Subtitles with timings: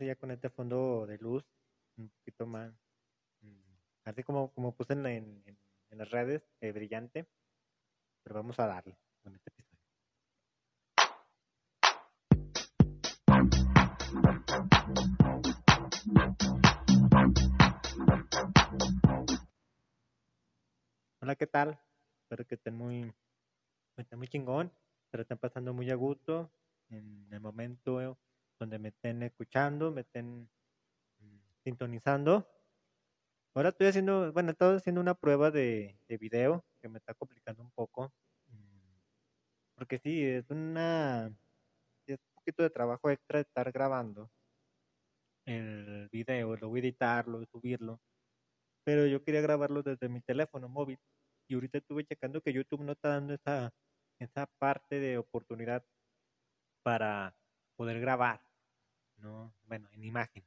[0.00, 1.44] Ya con este fondo de luz
[1.98, 2.72] un poquito más,
[3.42, 7.28] mm, así como, como puse en, en, las redes, eh, brillante.
[8.22, 9.78] Pero vamos a darle con este episodio.
[21.20, 21.78] Hola, ¿qué tal?
[22.22, 23.12] Espero que estén muy,
[23.98, 24.72] estén muy chingón,
[25.10, 26.50] pero estén pasando muy a gusto
[26.88, 28.18] en el momento
[28.62, 30.48] donde me estén escuchando, me estén
[31.20, 32.48] mm, sintonizando.
[33.54, 37.62] Ahora estoy haciendo, bueno, estoy haciendo una prueba de, de video que me está complicando
[37.62, 38.12] un poco.
[38.48, 38.98] mm,
[39.76, 41.28] Porque sí, es una,
[42.06, 44.30] es un poquito de trabajo extra estar grabando
[45.46, 48.00] el video, luego editarlo, subirlo.
[48.84, 50.98] Pero yo quería grabarlo desde mi teléfono móvil.
[51.48, 53.72] Y ahorita estuve checando que YouTube no está dando esa,
[54.20, 55.84] esa parte de oportunidad
[56.82, 57.36] para
[57.76, 58.40] poder grabar,
[59.22, 59.54] ¿no?
[59.66, 60.44] Bueno, en imagen.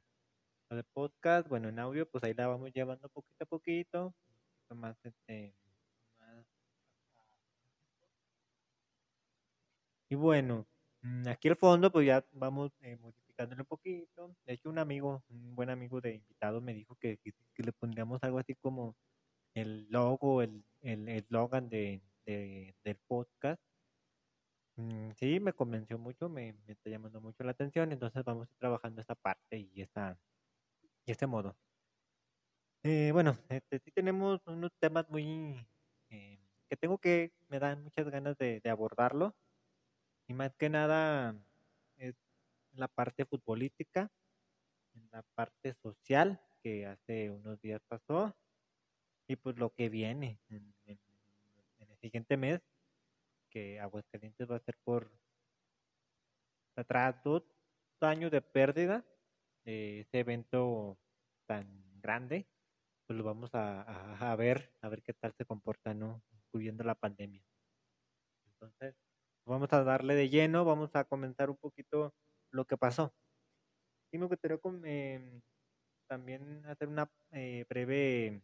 [0.70, 4.74] Lo de podcast, bueno, en audio, pues ahí la vamos llevando poquito a poquito, poquito
[4.76, 5.54] más, este,
[6.18, 6.46] más-
[10.10, 10.66] Y bueno,
[11.02, 14.34] mm, aquí al fondo, pues ya vamos eh, modificándolo un poquito.
[14.44, 17.18] De hecho, un amigo, un buen amigo de invitado me dijo que,
[17.56, 18.96] le pondríamos algo así como
[19.54, 23.60] el logo, el el eslogan de, de- del podcast.
[24.76, 28.52] Mm, Sí, me convenció mucho, me, me está llamando mucho la atención, entonces vamos a
[28.52, 30.18] ir trabajando esta parte y esta,
[31.06, 31.58] y este modo.
[32.82, 35.66] Eh, bueno, este, sí tenemos unos temas muy
[36.08, 36.38] eh,
[36.68, 39.36] que tengo que, me dan muchas ganas de, de abordarlo
[40.28, 41.36] y más que nada
[41.96, 42.16] es
[42.72, 44.12] la parte futbolística,
[44.94, 48.36] en la parte social que hace unos días pasó
[49.28, 51.00] y pues lo que viene en, en-
[51.78, 52.60] en el siguiente mes,
[53.56, 55.10] que Aguascalientes va a ser por
[56.86, 57.42] tras dos
[58.00, 59.04] años de pérdida
[59.64, 60.98] de ese evento
[61.46, 61.66] tan
[62.00, 62.48] grande,
[63.06, 66.24] pues lo vamos a, a- a ver, a ver qué tal se comporta, ¿no?
[66.32, 67.44] Incluyendo la pandemia.
[68.46, 68.96] Entonces,
[69.46, 72.14] vamos a darle de lleno, vamos a comentar un poquito
[72.50, 73.14] lo que pasó.
[74.12, 75.42] Y me gustaría com- em,
[76.08, 78.42] también hacer una eh, breve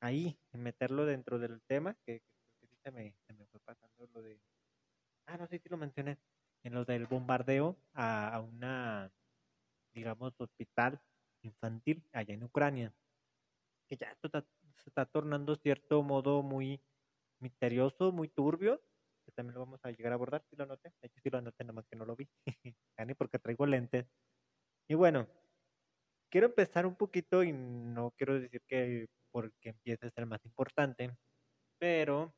[0.00, 2.22] ahí, meterlo dentro del tema, que,
[2.82, 4.42] se me, se me fue pasando lo de,
[5.26, 6.18] ah, no sé si lo mencioné,
[6.64, 9.14] en lo del bombardeo a, a una,
[9.94, 11.02] digamos, hospital
[11.42, 12.96] infantil allá en Ucrania,
[13.88, 16.84] que ya esto está- se está tornando cierto modo muy
[17.40, 18.82] misterioso, muy turbio,
[19.26, 21.38] que también lo vamos a llegar a abordar, si lo anoté, de hecho sí lo
[21.38, 22.30] anoté, nada más que no lo vi,
[23.06, 24.06] ni porque traigo lentes.
[24.88, 25.28] Y bueno,
[26.30, 31.16] quiero empezar un poquito y no quiero decir que porque empiece a ser más importante,
[31.78, 32.36] pero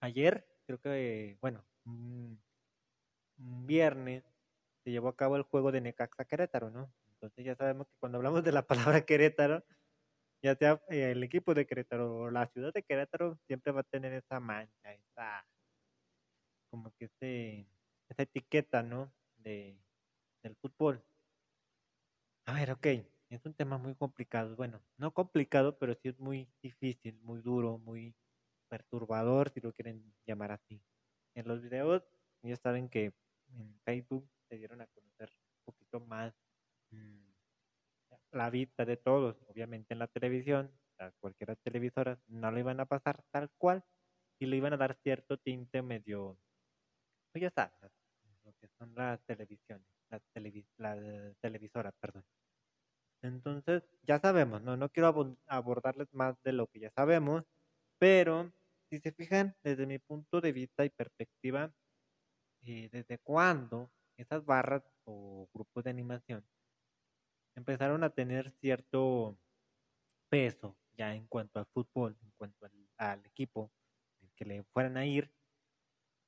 [0.00, 2.42] ayer, creo que, bueno, un,
[3.36, 4.24] viernes
[4.84, 6.92] se llevó a cabo el juego de Necaxa Querétaro, ¿no?
[7.12, 8.66] Entonces ya sabemos que cuando hablamos de la
[9.00, 9.64] palabra Querétaro,
[10.42, 13.84] ya sea eh, el equipo de Querétaro o la ciudad de Querétaro, siempre va a
[13.84, 15.46] tener esa mancha, esa,
[16.70, 17.66] como que ese,
[18.08, 19.12] esa etiqueta, ¿no?
[19.36, 19.78] De,
[20.42, 21.02] del fútbol.
[22.46, 22.86] A ver, ok,
[23.30, 24.56] es un tema muy complicado.
[24.56, 28.14] Bueno, no complicado, pero sí es muy difícil, muy duro, muy
[28.70, 30.80] perturbador, si lo quieren llamar así.
[31.34, 32.02] En los videos,
[32.42, 33.12] ya saben que
[33.48, 36.32] en Facebook se dieron a conocer un poquito más
[36.90, 37.30] mm,
[38.32, 39.36] la vista de todos.
[39.48, 43.84] Obviamente en la televisión, a cualquiera televisora, no le iban a pasar tal cual
[44.38, 46.38] y le iban a dar cierto tinte medio,
[47.32, 47.92] pues ya sabes,
[48.44, 50.98] lo que son las televisiones, las, televis las
[51.40, 52.24] televisoras, perdón.
[53.22, 57.44] Entonces, ya sabemos, no, no quiero abordarles más de lo que ya sabemos,
[57.98, 58.50] pero
[58.90, 61.72] si se fijan desde mi punto de vista y perspectiva,
[62.62, 66.44] eh, desde cuándo esas barras o grupos de animación
[67.54, 69.38] empezaron a tener cierto
[70.28, 72.68] peso ya en cuanto al fútbol, en cuanto
[72.98, 73.72] al, equipo
[74.36, 75.32] que le fueran a ir.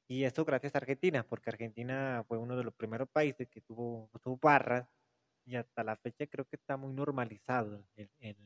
[0.09, 4.11] Y eso gracias a Argentina, porque Argentina fue uno de los primeros países que tuvo,
[4.23, 4.89] tuvo barras
[5.45, 8.37] y hasta la fecha creo que está muy normalizado el- el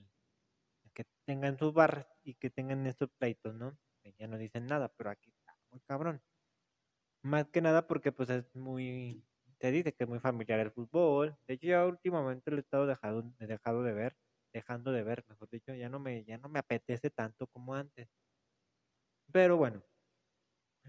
[0.95, 3.79] que tengan sus barras y que tengan estos pleitos, ¿no?
[4.19, 6.23] Ya no dicen nada, pero aquí está muy cabrón.
[7.23, 9.27] Más que nada porque pues es muy,
[9.61, 11.37] se dice que es muy familiar el fútbol.
[11.47, 14.17] De hecho, ya últimamente lo he estado dejado, dejado de ver,
[14.53, 18.09] dejando de ver, mejor dicho, ya no me, ya no me apetece tanto como antes.
[19.33, 19.85] Pero bueno,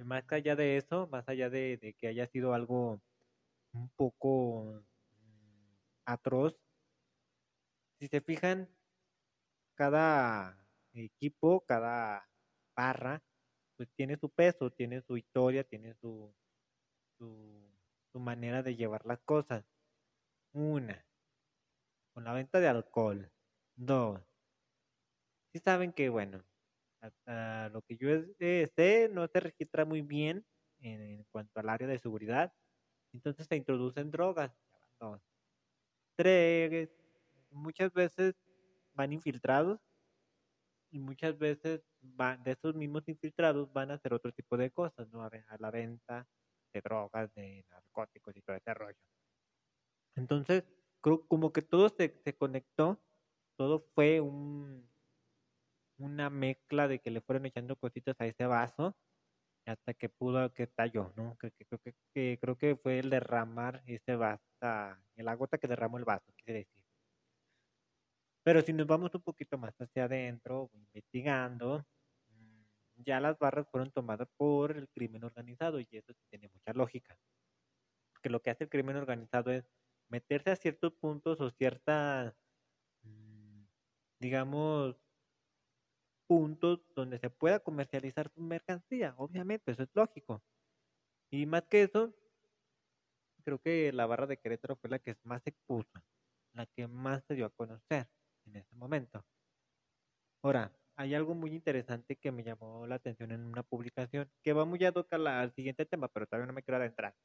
[0.06, 3.02] más allá de eso, más allá de, de que haya sido algo
[3.74, 5.74] un poco mm,
[6.06, 6.58] atroz,
[8.00, 8.70] si se fijan,
[9.76, 10.58] cada
[10.94, 12.27] equipo, cada
[12.78, 13.24] barra,
[13.76, 16.34] pues tiene su peso, tiene su historia, tiene su,
[17.18, 19.64] su, manera de llevar las cosas.
[20.54, 21.06] Una,
[22.14, 23.32] con la venta de alcohol.
[23.76, 24.22] Dos,
[25.54, 26.44] sí saben que, bueno,
[27.02, 28.10] hasta lo que yo
[28.40, 30.44] eh, sé, no se registra muy bien
[30.80, 32.52] en, cuanto al área de seguridad.
[33.14, 34.52] Entonces se introducen drogas.
[35.00, 35.22] Dos.
[36.16, 36.90] Tres,
[37.52, 38.36] muchas veces
[38.94, 39.80] van infiltrados
[40.92, 45.08] y muchas veces van, de esos mismos infiltrados van a hacer otro tipo de cosas,
[45.10, 45.24] ¿no?
[45.24, 46.28] A, la venta
[46.74, 48.98] de drogas, de narcóticos y todo ese rollo.
[50.16, 50.64] Entonces,
[51.02, 53.00] creo como que todo se, se conectó,
[53.56, 54.90] todo fue un,
[55.98, 58.96] una mezcla de que le fueron echando cositas a ese vaso
[59.66, 61.38] hasta que pudo que estalló, ¿no?
[61.38, 61.80] Que, creo
[62.14, 66.60] que, creo que fue el derramar ese vaso, la gota que derramó el vaso, quiere
[66.60, 66.77] decir.
[68.48, 71.86] Pero si nos vamos un poquito más hacia adentro, investigando,
[72.30, 72.64] mm,
[73.04, 77.20] ya las barras fueron tomadas por el crimen organizado y eso tiene mucha lógica.
[78.14, 79.66] Porque lo que hace el crimen organizado es
[80.08, 82.38] meterse a ciertos puntos o ciertas,
[83.04, 83.64] mm,
[84.22, 84.96] digamos,
[86.26, 89.14] puntos donde se pueda comercializar su mercancía.
[89.18, 90.42] Obviamente, eso es lógico.
[91.30, 92.16] Y más que eso,
[93.44, 96.02] creo que la barra de Querétaro fue la que más se expuso,
[96.54, 98.08] la que más se dio a conocer
[98.48, 99.26] en ese momento.
[100.42, 104.66] Ahora, hay algo muy interesante que me llamó la atención en una publicación, que va
[104.66, 107.16] muy a tocar al siguiente tema, pero todavía no me quiero adentrar.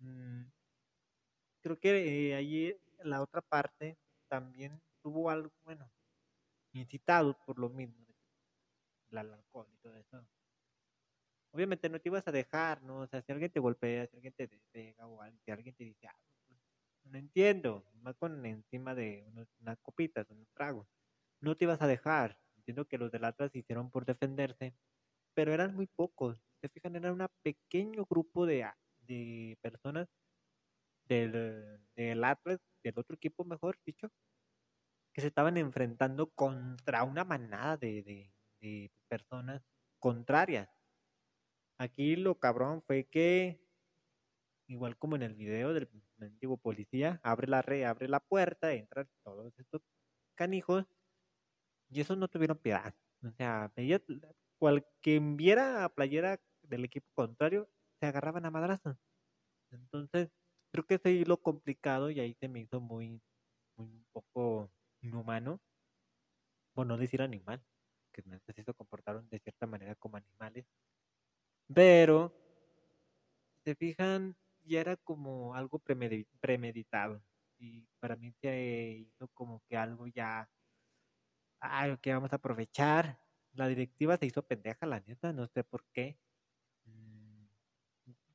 [0.00, 0.44] Mm,
[1.62, 3.98] creo que eh, allí la otra parte
[4.28, 5.90] también tuvo algo, bueno,
[6.72, 8.06] incitado por lo mismo,
[9.10, 10.26] el alcohol y todo eso.
[11.52, 13.00] Obviamente no te ibas a dejar, ¿no?
[13.00, 16.06] O sea, si alguien te golpea, si alguien te pega o si alguien te dice
[16.06, 16.39] algo, pues,
[17.04, 19.26] no entiendo, más con encima de
[19.60, 20.88] unas copitas, unos tragos.
[21.40, 22.38] No te ibas a dejar.
[22.56, 24.74] Entiendo que los del Atlas hicieron por defenderse,
[25.34, 26.42] pero eran muy pocos.
[26.60, 28.66] Se fijan, era un pequeño grupo de,
[29.00, 30.08] de personas
[31.04, 34.10] del, del Atlas, del otro equipo, mejor dicho,
[35.12, 39.62] que se estaban enfrentando contra una manada de, de personas
[39.98, 40.68] contrarias.
[41.78, 43.60] Aquí lo cabrón fue que,
[44.70, 45.88] igual como en el video del
[46.20, 49.82] antiguo policía, abre la re, abre la puerta, entran todos estos
[50.36, 50.86] canijos
[51.88, 52.94] y esos no tuvieron piedad.
[53.22, 53.72] O sea,
[54.58, 57.68] cual que viera a playera del equipo contrario,
[58.00, 58.96] se agarraban a madrazos.
[59.72, 60.30] Entonces,
[60.72, 63.22] creo que ese lo complicado y ahí se me hizo muy,
[63.76, 64.70] muy poco
[65.02, 65.60] inhumano.
[66.74, 67.62] Bueno, no decir animal,
[68.12, 68.22] que
[68.62, 70.66] se comportaron de cierta manera como animales.
[71.74, 72.32] Pero,
[73.64, 74.36] se fijan,
[74.70, 75.80] ya era como algo
[76.40, 77.22] premeditado.
[77.58, 80.50] Y para mí se hizo como que algo ya,
[81.60, 83.20] ay, que vamos a aprovechar.
[83.52, 86.18] La directiva se hizo pendeja, la neta, no sé por qué.
[86.86, 87.46] Mm,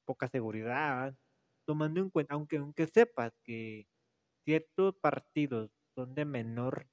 [0.05, 1.17] poca seguridad,
[1.65, 3.87] tomando en cuenta, aunque, aunque sepas que
[4.45, 6.89] ciertos partidos son de menor,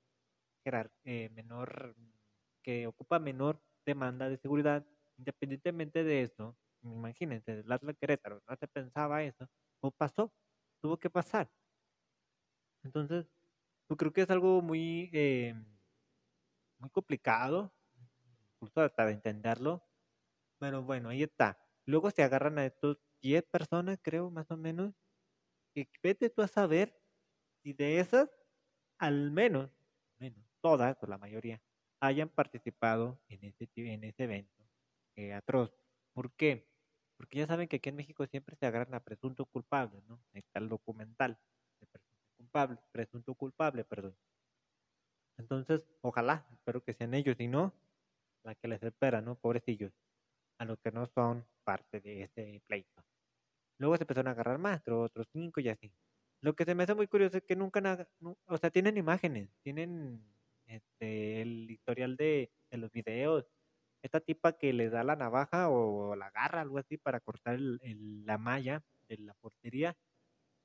[1.04, 1.96] eh, menor
[2.62, 4.86] que ocupa menor demanda de seguridad,
[5.18, 9.49] independientemente de eso, imagínense, el Atlas Querétaro, no se pensaba eso,
[9.81, 10.32] o pasó,
[10.82, 11.50] tuvo que pasar.
[12.84, 13.26] Entonces,
[13.88, 15.55] yo creo que es algo muy, eh,
[16.79, 17.73] muy complicado,
[18.55, 19.84] incluso hasta de entenderlo,
[20.58, 21.58] pero bueno, ahí está.
[21.87, 24.94] Luego se agarran a estos 10 personas, creo, más o menos,
[25.75, 27.00] y vete tú a saber
[27.62, 28.30] si de esas,
[28.99, 29.71] al menos,
[30.18, 31.62] menos todas o la mayoría,
[32.00, 34.64] hayan participado en ese, en ese evento
[35.16, 35.73] eh, atroz.
[36.14, 36.72] ¿Por qué?
[37.23, 40.21] Porque ya saben que aquí en México siempre se agarran a presunto culpable, ¿no?
[40.33, 41.38] Está el documental
[41.79, 44.17] de presunto culpable, presunto culpable, perdón.
[45.38, 47.73] Entonces, ojalá, espero que sean ellos y no
[48.43, 49.37] la que les espera, ¿no?
[49.37, 49.93] Pobrecillos,
[50.59, 53.05] a los que no son parte de ese pleito.
[53.79, 55.93] Luego se empezaron a agarrar más, otros cinco y así.
[56.41, 58.09] Lo que se me hace muy curioso es que nunca,
[58.47, 60.26] o sea, tienen imágenes, tienen
[60.67, 63.47] este, el historial de, los videos.
[64.02, 68.38] Esta tipa que le da la navaja o la garra, algo así, para cortar la
[68.38, 69.97] malla de la portería.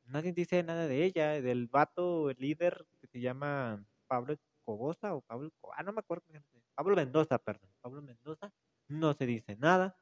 [0.06, 5.22] Nadie dice nada de ella, del vato, el líder que se llama Pablo Cobosa o
[5.22, 6.26] Pablo, ah, no me acuerdo,
[6.76, 8.52] Pablo Mendoza, perdón, Pablo Mendoza,
[8.88, 9.98] no se dice nada.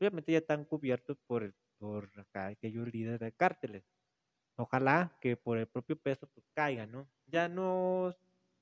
[0.00, 3.84] Obviamente ya están cubiertos por, por acá aquellos líderes de cárteles.
[4.56, 7.08] Ojalá que por el propio peso pues caiga, ¿no?
[7.26, 8.14] Ya no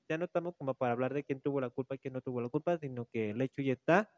[0.09, 2.41] ya no estamos como para hablar de quién tuvo la culpa y quién no tuvo
[2.41, 4.11] la culpa, sino que el hecho ya está.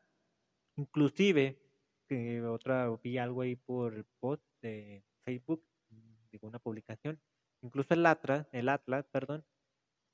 [0.77, 1.61] Inclusive,
[2.07, 5.63] que otra vi algo ahí por el post de Facebook,
[6.31, 7.19] digo una publicación,
[7.61, 9.45] incluso el Atlas, el Atlas, perdón,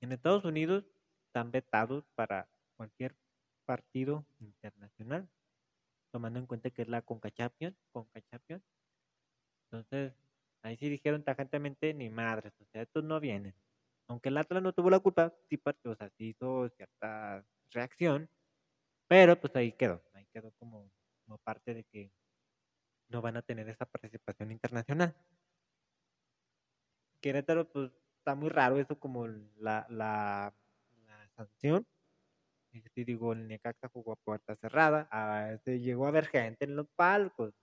[0.01, 0.85] en Estados Unidos
[1.27, 3.15] están vetados para cualquier
[3.65, 5.29] partido internacional,
[6.11, 8.63] tomando en cuenta que es la Conca Champions, Conca Champions.
[9.65, 10.13] Entonces,
[10.65, 13.53] Ahí sí dijeron tajantemente, ni madres, o sea, estos no vienen.
[14.07, 18.29] Aunque el Atlas no tuvo la culpa, sí, o sea, sí hizo cierta reacción,
[19.07, 20.91] pero pues ahí quedó, ahí quedó como,
[21.25, 22.11] como parte de que
[23.09, 25.15] no van a tener esa participación internacional.
[27.21, 30.53] Querétaro, pues está muy raro eso como la, la,
[31.05, 31.85] la sanción.
[32.93, 36.75] Si digo, el Necaxa jugó a puerta cerrada, a, se llegó a ver gente en
[36.75, 37.53] los palcos.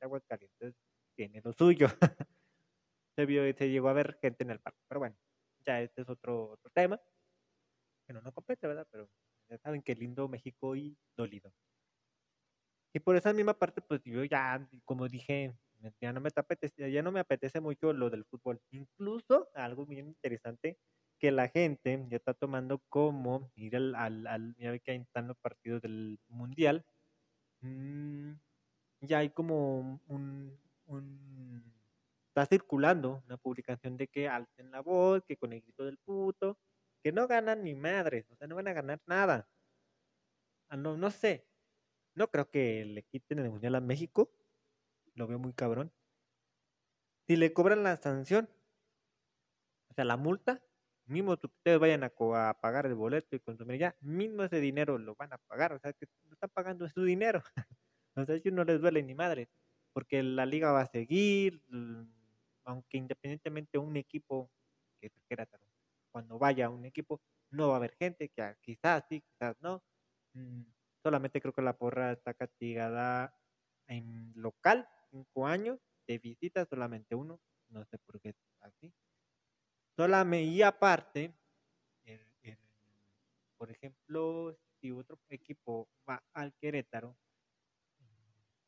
[0.00, 0.74] Aguascalientes
[1.14, 1.86] tiene lo suyo.
[3.16, 4.80] se vio, se llegó a ver gente en el palco.
[4.88, 5.16] Pero bueno,
[5.64, 7.00] ya este es otro, otro tema.
[8.06, 8.86] Que no nos compete, ¿verdad?
[8.90, 9.08] Pero
[9.48, 11.52] ya saben que lindo México y dolido.
[12.94, 15.54] Y por esa misma parte, pues yo ya, como dije,
[16.00, 18.60] ya no me apetece, ya no me apetece mucho lo del fútbol.
[18.70, 20.78] Incluso algo bien interesante
[21.18, 23.94] que la gente ya está tomando como ir al,
[24.26, 26.84] al, ya ve que están los partidos del mundial.
[27.60, 28.32] Mm,
[29.02, 31.72] ya hay como un, un,
[32.32, 36.58] está circulando una publicación de que alcen la voz, que con el grito del puto,
[37.02, 39.48] que no ganan ni madres, o sea, no van a ganar nada.
[40.70, 41.46] Ah, no, no sé,
[42.14, 44.32] no creo que le quiten el Mundial a México.
[45.14, 45.92] Lo veo muy cabrón.
[47.26, 48.48] Si le cobran la sanción,
[49.90, 50.62] o sea, la multa,
[51.04, 52.10] mismo que ustedes vayan a,
[52.60, 55.74] pagar el boleto y consumir ya, mismo ese dinero lo van a pagar.
[55.74, 57.42] O sea, que no están pagando su dinero.
[58.16, 59.50] o sea, si no les duele ni madre.
[59.92, 61.62] Porque la liga va a seguir,
[62.64, 64.50] aunque independientemente un equipo,
[65.00, 65.12] que es
[66.10, 69.82] cuando vaya un equipo, no va a haber gente, que quizás sí, quizás no.
[70.34, 70.62] Mm,
[71.02, 73.36] Solamente creo que la porra está castigada
[73.88, 77.40] en local, cinco años, de visita solamente uno,
[77.70, 78.92] no sé por qué así.
[79.96, 81.34] Solamente, y aparte,
[83.56, 87.16] por ejemplo, si otro equipo va al Querétaro,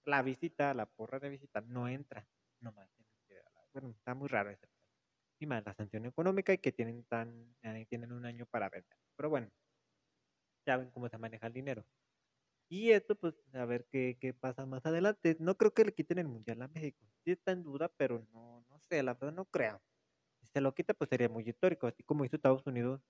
[0.04, 2.28] la visita, la porra de visita no entra,
[2.60, 2.88] nomás
[3.74, 4.68] bueno, está muy raro ese
[5.40, 8.98] y más la sanción económica y que tienen tan eh, tienen un año para vender.
[9.16, 9.50] Pero bueno,
[10.66, 11.84] ya ven cómo se maneja el dinero.
[12.70, 15.36] Y esto, pues, a ver qué, qué pasa más adelante.
[15.40, 17.06] No creo que le quiten el Mundial a México.
[17.24, 19.82] Sí está en duda, pero no, no sé, la verdad no creo.
[20.40, 21.86] Si se lo quita, pues sería muy histórico.
[21.88, 23.02] Así como hizo Estados Unidos.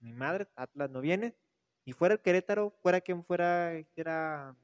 [0.00, 1.36] Mi madre, Atlas no viene.
[1.86, 4.56] Y fuera el Querétaro, fuera quien fuera, quiera,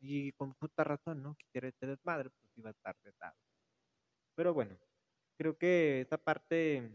[0.00, 1.36] y con justa razón, ¿no?
[1.36, 3.36] Quisiera este desmadre, pues iba a estar retado.
[4.36, 4.78] Pero bueno,
[5.36, 6.90] creo que esa parte,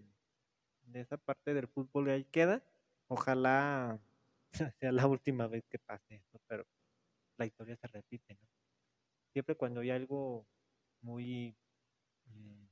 [0.83, 2.63] de esa parte del fútbol ahí queda.
[3.07, 3.99] Ojalá
[4.79, 6.65] sea la última vez que pase esto, pero
[7.37, 8.47] la historia se repite, ¿no?
[9.31, 10.45] Siempre cuando hay algo
[11.01, 11.55] muy
[12.25, 12.65] mm,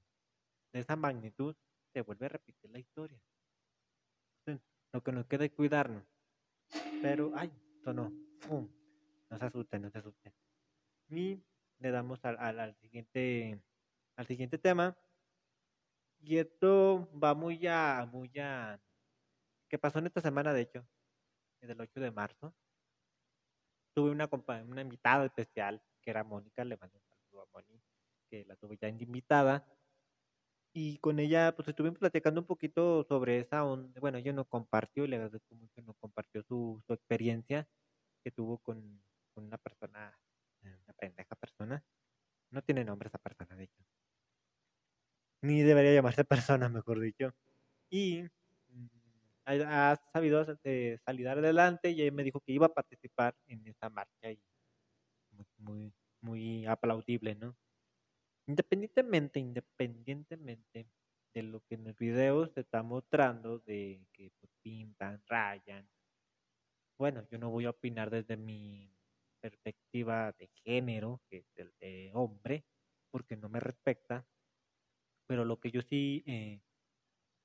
[0.73, 1.55] de esa magnitud,
[1.93, 3.19] se vuelve a repetir la historia.
[4.93, 6.03] lo que nos queda es cuidarnos.
[7.01, 7.51] Pero, ay,
[7.83, 8.11] sonó.
[9.29, 10.33] No se asusten, no se asusten.
[11.09, 11.39] Y
[11.79, 13.61] le damos al, al, siguiente
[14.15, 14.97] al siguiente tema.
[16.19, 18.79] Y esto va muy a, muy a,
[19.69, 20.87] ¿qué pasó en esta semana, de hecho?
[21.61, 22.53] Del 8 de marzo
[23.97, 24.29] tuve una,
[24.67, 27.83] una invitada especial, que era Mónica, le mando un saludo a Mónica,
[28.29, 29.65] que la tuve ya invitada.
[30.71, 33.99] Y con ella, pues estuvimos platicando un poquito sobre esa onda.
[33.99, 37.67] Bueno, ella nos compartió, le agradezco mucho, nos compartió su, su experiencia
[38.23, 39.01] que tuvo con,
[39.33, 40.15] con una persona,
[40.61, 41.83] eh, una pendeja persona.
[42.51, 43.83] No tiene nombre esa persona, de hecho.
[45.41, 47.33] Ni debería llamarse persona, mejor dicho.
[47.89, 48.23] Y
[49.45, 54.29] ha, sabido eh, salir adelante y me dijo que iba a participar en esa marcha
[55.57, 57.55] muy, muy, aplaudible, ¿no?
[58.47, 60.87] Independientemente, independientemente
[61.33, 65.87] de lo que en el video se está mostrando, de que pues, pintan, rayan,
[66.97, 68.91] bueno, yo no voy a opinar desde mi
[69.39, 72.65] perspectiva de género, que es el de hombre,
[73.11, 74.25] porque no me respecta,
[75.27, 76.61] pero lo que yo sí eh,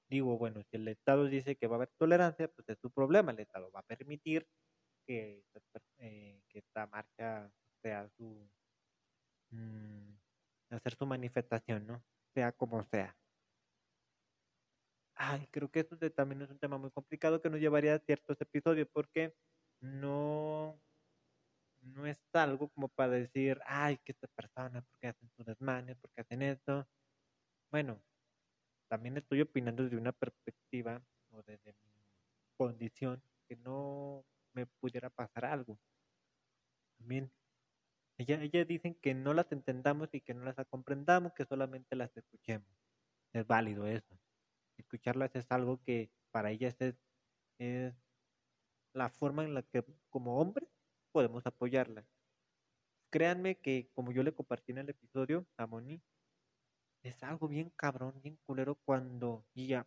[0.09, 3.33] digo, bueno, si el Estado dice que va a haber tolerancia, pues es su problema,
[3.33, 4.47] el Estado va a permitir
[5.07, 5.45] que,
[5.99, 7.51] eh, esta marcha
[7.83, 8.49] sea su,
[9.51, 10.15] mm,
[10.71, 12.05] hacer su manifestación, ¿no?
[12.35, 13.17] Sea como sea.
[15.15, 18.41] Ay, creo que esto también es un tema muy complicado que nos llevaría a ciertos
[18.41, 19.35] episodios porque
[19.81, 20.81] no,
[21.83, 26.23] no es algo como para decir, ay, que esta persona, porque hacen sus desmanes, porque
[26.23, 26.87] hacen esto.
[27.73, 28.02] Bueno,
[28.88, 31.91] también estoy opinando desde una perspectiva o desde mi
[32.55, 35.79] condición que no me pudiera pasar algo.
[36.99, 37.33] También
[38.19, 42.14] ellas, ellas dicen que no las entendamos y que no las comprendamos, que solamente las
[42.14, 42.69] escuchemos.
[43.33, 44.19] Es válido eso.
[44.76, 46.95] Escucharlas es algo que para ellas es,
[47.59, 47.95] es
[48.93, 50.69] la forma en la que como hombres
[51.11, 52.05] podemos apoyarlas.
[53.11, 56.02] Créanme que como yo le compartí en el episodio a Moni,
[57.02, 59.87] es algo bien cabrón, bien culero cuando, y ya,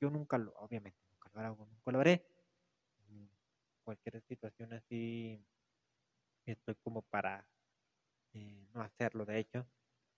[0.00, 2.26] yo nunca lo, obviamente, nunca lo hago, nunca lo haré.
[3.84, 5.44] Cualquier situación así,
[6.46, 7.46] estoy como para
[8.34, 9.66] eh, no hacerlo, de hecho.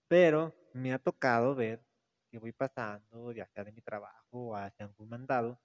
[0.09, 1.85] Pero me ha tocado ver
[2.31, 5.61] que voy pasando, ya sea de mi trabajo o hacia algún mandado,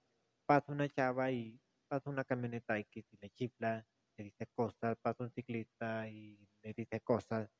[0.46, 3.86] pasa una chava y pasa una camioneta y que si le chifla,
[4.16, 7.50] le dice cosas, pasa un ciclista y le dice cosas.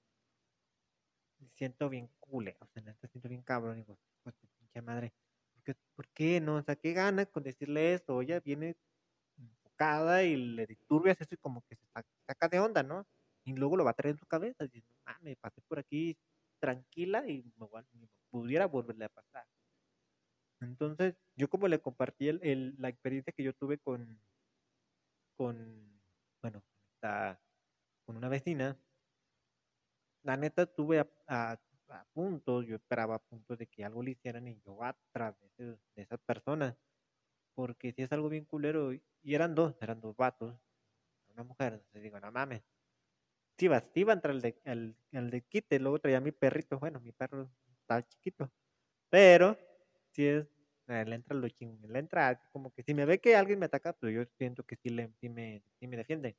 [1.43, 5.13] Me siento bien cule, o sea, me siento bien cabrón, digo, pues pinche madre,
[5.53, 6.57] ¿por qué, ¿por qué no?
[6.57, 8.23] O sea, ¿qué ganas con decirle esto?
[8.23, 8.77] Ella viene
[9.37, 11.87] enfocada y le disturbias eso y como que se
[12.27, 13.07] saca de onda, ¿no?
[13.45, 16.17] Y luego lo va a traer en su cabeza, diciendo, ah, me pasé por aquí
[16.61, 19.45] tranquila y me, pudiera volverle a pasar.
[20.61, 24.21] Entonces, yo como le compartí el, la experiencia que yo tuve con,
[25.37, 26.01] con
[26.41, 26.63] bueno,
[28.05, 28.79] con una vecina,
[30.23, 31.59] la neta tuve a, a,
[32.15, 35.67] punto, yo esperaba a punto de que algo le hicieran y yo a través de,
[35.67, 36.75] de esas personas,
[37.55, 40.57] porque si es algo bien culero, y eran dos, eran dos vatos,
[41.29, 42.63] una mujer, entonces digo, no mames,
[43.59, 46.33] sí iba, sí iba a entrar el de, el, el de quite, luego traía mi
[46.33, 47.51] perrito, bueno, mi perro
[47.81, 48.51] estaba chiquito,
[49.11, 49.57] pero
[50.13, 50.47] si es,
[50.87, 53.93] le entra lo ching, le entra como que si me ve que alguien me ataca,
[53.93, 56.37] pues yo siento que sí, le, sí, me, sí me defiende.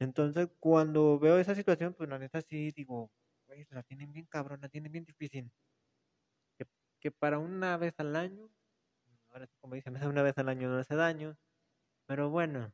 [0.00, 3.10] Entonces, cuando veo esa situación, pues la neta sí digo,
[3.46, 5.50] güey, la tienen bien cabrón, la tienen bien difícil.
[6.58, 6.66] Que,
[7.00, 8.50] que para una vez al año,
[9.30, 11.36] ahora como dicen, una vez al año no hace daño,
[12.06, 12.72] pero bueno,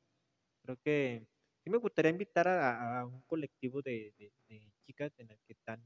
[0.62, 1.26] creo que
[1.62, 4.14] sí me gustaría invitar a, un colectivo de,
[4.86, 5.82] chicas en el que tan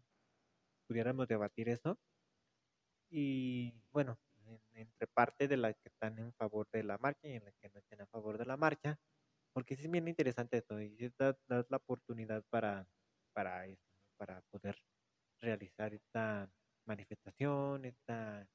[0.87, 1.99] pudiéramos debatir eso.
[3.11, 4.19] Y bueno,
[4.75, 7.69] entre parte de las que están en favor de la marcha y en las que
[7.71, 8.99] no estén a favor de la marcha,
[9.55, 12.87] porque es bien interesante esto y es dar, la oportunidad para,
[13.33, 13.83] para eso,
[14.19, 14.77] para poder
[15.41, 16.51] realizar esta
[16.87, 18.49] manifestación, esta,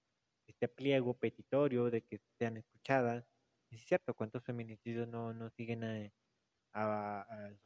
[0.48, 3.26] este pliego petitorio de que sean escuchadas.
[3.72, 6.12] Y es cierto, ¿cuántos feminicidios no, no siguen eh,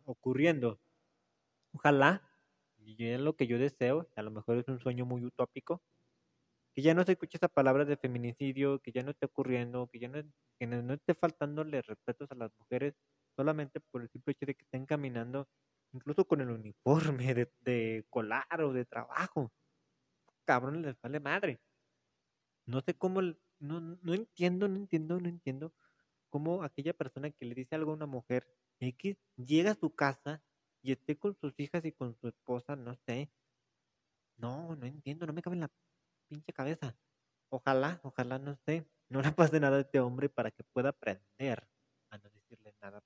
[0.05, 0.79] ocurriendo.
[1.73, 2.21] Ojalá,
[2.77, 5.81] y es lo que yo deseo, a lo mejor es un sueño muy utópico,
[6.75, 9.99] que ya no se escuche esa palabra de feminicidio, que ya no esté ocurriendo, que
[9.99, 10.21] ya no,
[10.59, 12.95] que no esté faltándole respetos a las mujeres
[13.35, 15.47] solamente por el simple hecho de que estén caminando,
[15.91, 19.51] incluso con el uniforme de, colar o de trabajo.
[20.45, 21.59] Cabrón, les vale madre.
[22.65, 25.73] No sé cómo, no, no entiendo, no entiendo, no entiendo
[26.29, 28.47] cómo aquella persona que le dice algo a una mujer
[28.79, 30.41] X llega a su casa
[30.81, 33.31] y esté con sus hijas y con su esposa, no sé.
[34.37, 35.71] No, no entiendo, no me cabe en la
[36.27, 36.97] pinche cabeza.
[37.49, 41.67] Ojalá, ojalá, no sé, no le pase nada a este hombre para que pueda aprender
[42.09, 43.03] a no decirle nada,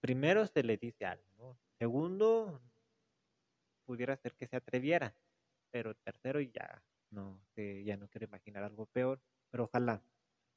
[0.00, 1.58] primero se le dice algo.
[1.78, 2.60] Segundo,
[3.84, 5.14] pudiera ser que se atreviera,
[5.70, 10.02] pero tercero ya no sé, ya no quiero imaginar algo peor, pero ojalá.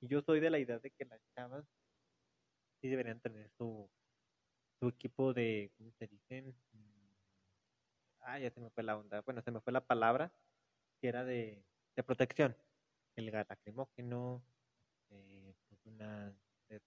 [0.02, 1.66] Y yo soy de la idea de que las chavas
[2.82, 3.90] sí deberían tener su,
[4.80, 6.56] su equipo de, ¿cómo se dicen?
[8.22, 9.22] Ah, ya se me fue la onda.
[9.22, 10.32] Bueno, se me fue la palabra,
[11.02, 11.64] que era de,
[11.96, 12.56] de protección.
[13.16, 14.44] El gas lacrimógeno,
[15.10, 16.34] eh, pues una
[16.70, 16.80] de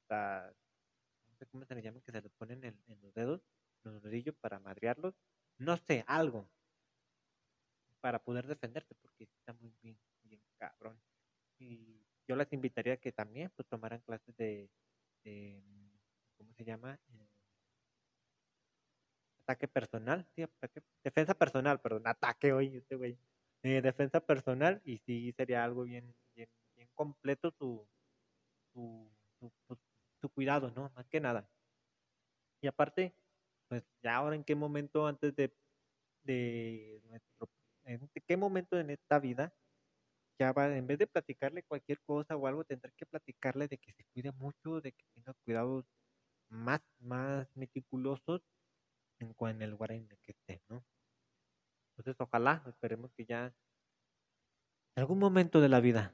[1.46, 3.40] cómo se le llaman, que se les ponen en, los dedos,
[3.83, 5.14] los nudillos para madrearlos.
[5.59, 6.48] No sé, algo
[8.00, 11.00] para poder defenderte, porque está muy bien, bien cabrón.
[11.59, 14.70] Y yo les invitaría a que también pues tomaran clases de,
[15.22, 15.62] de
[16.37, 16.98] ¿cómo se llama?
[17.09, 17.28] Eh,
[19.42, 20.44] ataque personal, sí,
[21.05, 23.18] defensa personal, perdón, ataque hoy, este güey.
[23.62, 27.87] Eh, defensa personal y sí sería algo bien, bien, bien completo su,
[28.72, 29.78] su, su,
[30.28, 30.90] cuidado, ¿no?
[30.94, 31.48] Más que nada.
[32.61, 33.14] Y aparte,
[33.68, 35.52] pues ya ahora en qué momento antes de,
[36.22, 37.48] de nuestro,
[37.85, 39.52] en qué momento en esta vida
[40.38, 43.92] ya va, en vez de platicarle cualquier cosa o algo, tendré que platicarle de que
[43.92, 45.85] se cuide mucho, de que tenga cuidados
[46.48, 48.42] más, más meticulosos
[49.20, 50.85] en, en el lugar en el que esté, ¿no?
[51.96, 53.54] Entonces, ojalá, esperemos que ya
[54.94, 56.12] en algún momento de la vida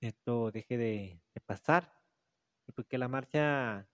[0.00, 1.97] esto deje de, pasar
[2.68, 3.88] y pues que la marcha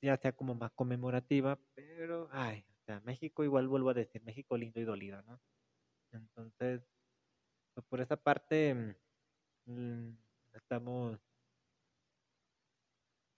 [0.00, 4.56] ya sea como más conmemorativa, pero, ay, o sea, México igual vuelvo a decir, México
[4.56, 5.40] lindo y dolido, ¿no?
[6.12, 6.82] Entonces,
[7.74, 8.96] pues por esa parte
[9.66, 10.10] mm,
[10.54, 11.20] estamos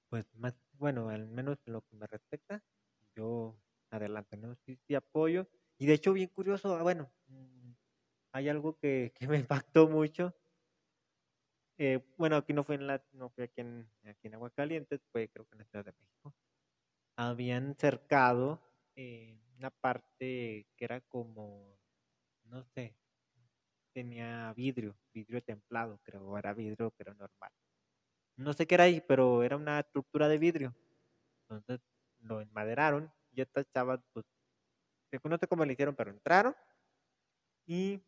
[0.09, 2.63] pues más, bueno, al menos en lo que me respecta,
[3.17, 3.59] yo
[3.91, 4.55] adelante, ¿no?
[4.67, 5.49] Sí, sí apoyo.
[5.79, 7.73] Y de hecho, bien curioso, ah, bueno, mm,
[8.33, 10.35] hay algo que, que me impactó mucho.
[11.79, 15.29] Eh, bueno, aquí no fue en la, no fue aquí en, aquí en Aguascalientes, fue
[15.29, 16.35] creo que en la Ciudad de México.
[17.17, 18.61] Habían cercado
[18.97, 21.77] eh, una parte que era como,
[22.45, 22.97] no sé,
[23.93, 27.51] tenía vidrio, vidrio templado, creo, era vidrio, pero normal.
[28.37, 30.75] No sé qué era ahí, pero era una estructura de vidrio.
[31.43, 31.81] Entonces
[32.21, 34.25] lo enmaderaron y estas chavas, pues,
[35.25, 36.55] no sé cómo le hicieron, pero entraron
[37.67, 38.01] y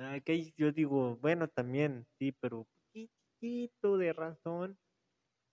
[0.00, 2.66] aquí yo digo, bueno, también, sí, pero
[3.40, 4.78] poquito de razón.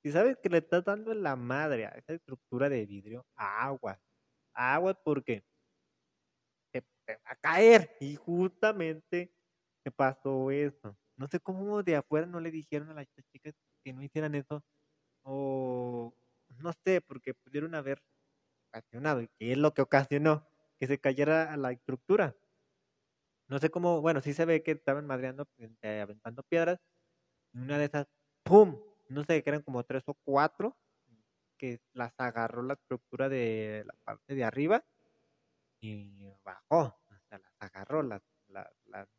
[0.02, 4.00] Si sabes que le estás dando la madre a esa estructura de vidrio, agua,
[4.54, 5.44] agua porque
[6.72, 7.96] te, va a caer.
[8.00, 9.34] Y justamente
[9.86, 10.98] me pasó eso.
[11.16, 13.54] No sé cómo de afuera no le dijeron a las chicas
[13.84, 14.64] que no hicieran eso.
[15.24, 16.14] O
[16.60, 18.02] no sé, porque pudieron haber
[18.70, 20.48] ocasionado, y es lo que ocasionó
[20.80, 22.36] que se cayera la estructura.
[23.54, 25.48] No sé cómo, bueno, sí se ve que estaban madreando,
[25.84, 26.80] eh, aventando piedras.
[27.54, 28.08] Y una de esas,
[28.42, 28.80] ¡pum!
[29.10, 30.76] No sé, que eran como tres o cuatro,
[31.60, 34.84] que las agarró la estructura de la parte de arriba
[35.82, 38.24] y bajó, o sea, las agarró, las,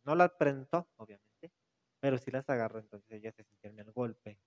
[0.05, 1.53] no las prensó, obviamente,
[2.01, 4.41] pero sí las agarró, entonces ellas se sintieron el golpe.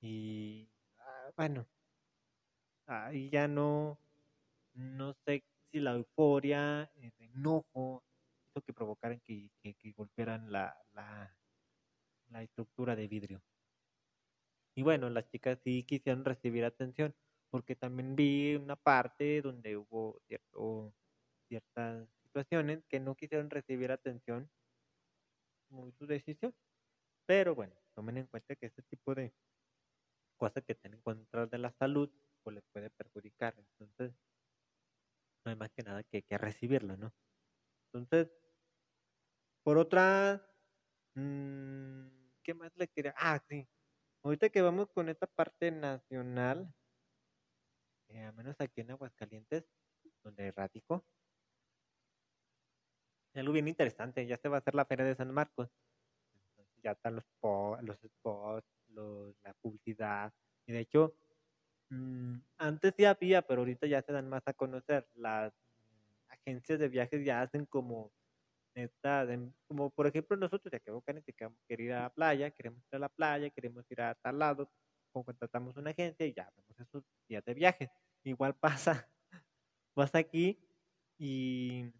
[0.00, 1.64] Y ah, bueno,
[2.86, 4.00] ahí ya no,
[4.74, 8.02] no sé si la euforia, el enojo,
[8.62, 11.36] que provocaran que, que, golpearan la, la,
[12.28, 13.42] la estructura de vidrio.
[14.74, 17.14] Y bueno, las chicas sí quisieron recibir atención,
[17.50, 20.94] porque también vi una parte donde hubo cierto
[21.48, 24.48] ciertas situaciones que no quisieron recibir atención
[25.68, 26.54] muy su decisión.
[27.26, 29.34] Pero bueno, tomen en cuenta que este tipo de
[30.36, 32.10] cosas que tienen contra de la salud
[32.42, 33.54] pues les puede perjudicar.
[33.58, 34.14] Entonces,
[35.44, 37.12] no hay más que nada que, que recibirlo, ¿no?
[37.92, 38.30] Entonces,
[39.62, 40.46] por otra,
[41.14, 42.08] mmm,
[42.44, 43.14] ¿qué más le quería?
[43.18, 43.68] Ah, sí.
[44.24, 46.74] Ahorita que vamos con esta parte nacional,
[48.08, 49.64] eh, al menos aquí en Aguascalientes,
[50.22, 51.06] donde radico,
[53.34, 55.68] algo bien interesante, ya se va a hacer la Feria de San Marcos.
[56.50, 57.24] Entonces ya están los,
[57.82, 60.32] los spots, la publicidad.
[60.66, 61.16] Y de hecho,
[61.90, 65.08] mm, antes sí había, pero ahorita ya se dan más a conocer.
[65.14, 65.54] Las
[66.28, 68.12] agencias de viajes ya hacen como
[68.74, 69.26] esta,
[69.66, 70.92] como por ejemplo nosotros, ya que
[71.26, 74.70] queremos ir a la playa, queremos ir a la playa, queremos ir a tal lado,
[75.12, 77.90] contratamos una agencia y ya vemos esos días de viaje.
[78.24, 79.08] Igual pasa,
[79.94, 80.58] vas aquí
[81.18, 81.90] y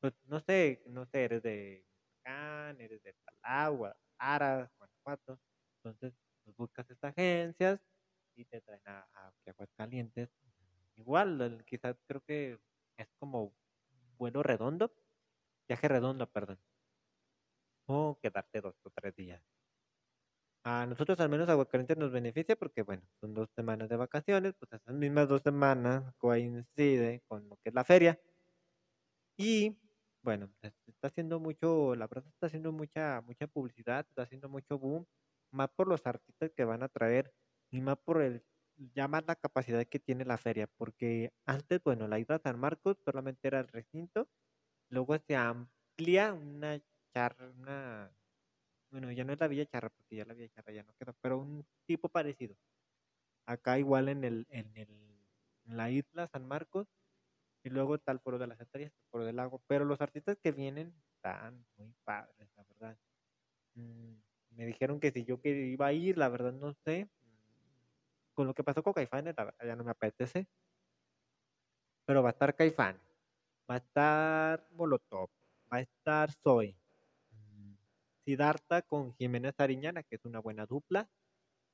[0.00, 5.40] pues, no sé, no sé, eres de Michoacán, eres de Palau, Ara, Guanajuato,
[5.78, 7.80] entonces pues, buscas estas agencias
[8.34, 10.30] y te traen a, a Aguascalientes.
[10.96, 12.58] Igual, quizás creo que
[12.96, 13.54] es como
[14.16, 14.92] vuelo redondo,
[15.68, 16.58] viaje redondo, perdón.
[17.88, 19.42] O quedarte dos o tres días.
[20.64, 24.72] A nosotros al menos Aguascalientes nos beneficia porque, bueno, son dos semanas de vacaciones, pues
[24.72, 28.20] esas mismas dos semanas coincide con lo que es la feria.
[29.38, 29.78] Y
[30.22, 30.50] bueno,
[30.86, 35.06] está haciendo mucho, la verdad está haciendo mucha, mucha publicidad, está haciendo mucho boom,
[35.52, 37.32] más por los artistas que van a traer
[37.70, 38.44] y más por el,
[38.76, 42.96] ya más la capacidad que tiene la feria, porque antes, bueno, la isla San Marcos
[43.04, 44.28] solamente era el recinto,
[44.88, 46.80] luego se amplía una
[47.12, 48.10] charra, una,
[48.90, 51.14] bueno, ya no es la Villa Charra, porque ya la Villa Charra ya no queda,
[51.20, 52.56] pero un tipo parecido.
[53.46, 54.88] Acá igual en el, en el,
[55.64, 56.88] en la isla San Marcos,
[57.66, 59.60] y luego el Foro de las Estrellas, el Foro del Lago.
[59.66, 62.96] Pero los artistas que vienen están muy padres, la verdad.
[63.74, 64.14] Mm,
[64.50, 67.10] me dijeron que si yo que iba a ir, la verdad no sé.
[68.34, 70.46] Con lo que pasó con Caifanes, ya no me apetece.
[72.04, 73.00] Pero va a estar Caifán,
[73.70, 75.28] va a estar Molotov,
[75.72, 76.76] va a estar Zoe,
[77.30, 77.74] mm,
[78.24, 81.08] Siddhartha con Jiménez Ariñana, que es una buena dupla.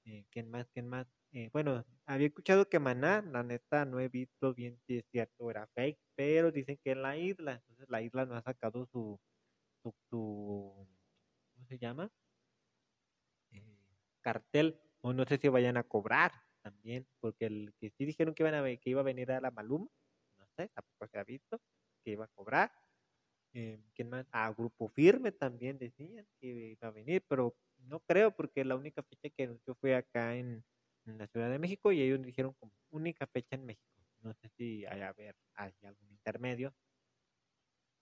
[0.04, 0.68] Eh, ¿Quién más?
[0.72, 1.06] ¿Quién más?
[1.32, 5.50] Eh, bueno, había escuchado que Maná, la neta no he visto bien si es cierto
[5.50, 9.18] era fake, pero dicen que en la isla, entonces la isla no ha sacado su,
[10.10, 10.88] su,
[11.54, 12.10] ¿cómo se llama?
[13.52, 13.78] Eh,
[14.20, 18.42] cartel, o no sé si vayan a cobrar también, porque el que sí dijeron que,
[18.42, 19.88] iban a, que iba a venir a la Maluma,
[20.38, 21.60] no sé, tampoco se ha visto,
[22.04, 22.72] que iba a cobrar.
[23.54, 24.26] Eh, ¿Quién más?
[24.32, 29.02] A Grupo Firme también decían que iba a venir, pero no creo porque la única
[29.02, 30.64] fecha que anunció fue acá en,
[31.06, 33.92] en la Ciudad de México y ellos dijeron como única fecha en México.
[34.22, 36.74] No sé si hay, a ver, hay algún intermedio.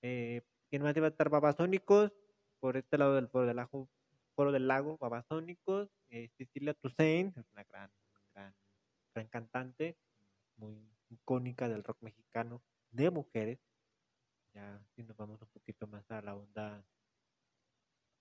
[0.02, 1.30] Eh, ¿Quién más iba a estar?
[1.30, 2.12] Babasónicos,
[2.60, 3.88] por este lado del foro del lago,
[4.34, 7.90] foro del lago Babasónicos, eh, Cecilia Toussaint, una gran,
[8.34, 8.54] gran,
[9.14, 9.96] gran cantante,
[10.56, 13.58] muy icónica del rock mexicano de mujeres.
[14.54, 16.84] Ya si nos vamos un poquito más a la onda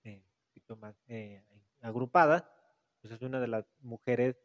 [0.03, 1.43] eh, un poquito más eh,
[1.81, 2.51] agrupada,
[3.01, 4.37] pues es una de las mujeres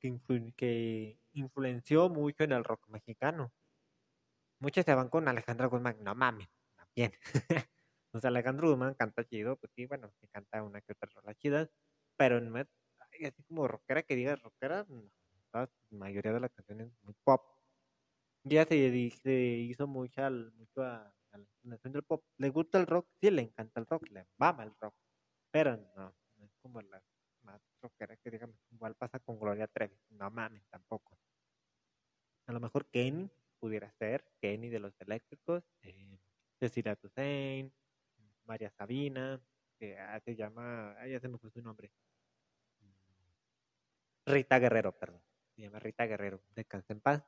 [0.00, 3.52] que, influenció mucho en el rock mexicano.
[4.60, 7.12] Muchos se van con Alejandra Guzmán, no mames, también.
[8.12, 11.34] O sea, Alejandro Guzmán canta chido, pues sí, bueno, sí canta una que otra rola
[11.34, 11.70] chida,
[12.16, 12.66] pero no es
[13.26, 15.10] así como rockera que digas rockera, no,
[15.52, 17.42] la mayoría de las canciones muy pop.
[18.44, 21.12] Ya se, hizo mucha, mucho a,
[22.38, 23.08] ¿Le gusta el rock?
[23.20, 24.94] Sí, le encanta el rock, le mama el rock,
[25.50, 27.02] pero no, no es como la
[27.42, 31.18] más rockera que digamos, igual pasa con Gloria Trevi, no mames tampoco.
[32.46, 36.18] A lo mejor Kenny pudiera ser, Kenny de los eléctricos, eh,
[36.58, 37.72] Cecilia Toussaint,
[38.44, 39.40] María Sabina,
[39.78, 41.90] que ah, se llama, ah, ya se me fue su nombre.
[44.26, 45.22] Rita Guerrero, perdón.
[45.54, 47.24] Se llama Rita Guerrero, de Cáncer en Paz.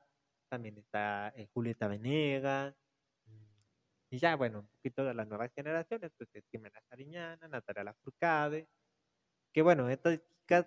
[0.49, 2.75] También está eh, Julieta Venegas.
[4.11, 8.69] Y ya, bueno, un poquito de las nuevas generaciones, pues es Jimena Sariñana, Natalia Lafourcade.
[9.53, 10.67] Que bueno, estas chicas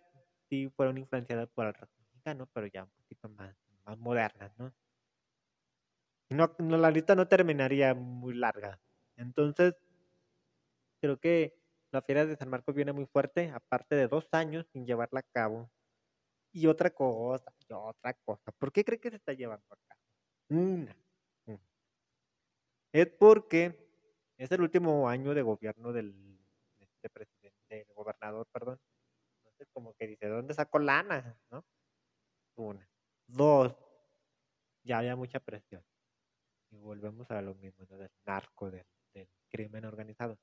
[0.50, 4.74] sí fueron influenciadas por el rock mexicano, pero ya un poquito más, más modernas, ¿no?
[6.30, 8.82] No, no, la lista no terminaría muy larga.
[9.18, 9.76] Entonces,
[11.02, 11.54] creo que
[11.92, 15.24] la Feria de San Marcos viene muy fuerte, aparte de dos años sin llevarla a
[15.34, 15.70] cabo.
[16.54, 18.52] Y otra cosa, y otra cosa.
[18.54, 20.02] ¿Por qué cree que se está llevando a cabo?
[20.50, 20.96] Una.
[22.94, 23.76] Es porque
[24.38, 26.40] es el último año de gobierno del
[26.78, 28.80] este presidente, del gobernador, perdón.
[29.38, 31.36] Entonces, como que dice, ¿dónde sacó lana?
[31.50, 31.66] ¿No?
[32.56, 32.88] Una.
[33.26, 33.76] Dos.
[34.84, 35.84] Ya había mucha presión.
[36.70, 38.86] Y volvemos a lo mismo, del narco, del
[39.50, 40.38] crimen organizado.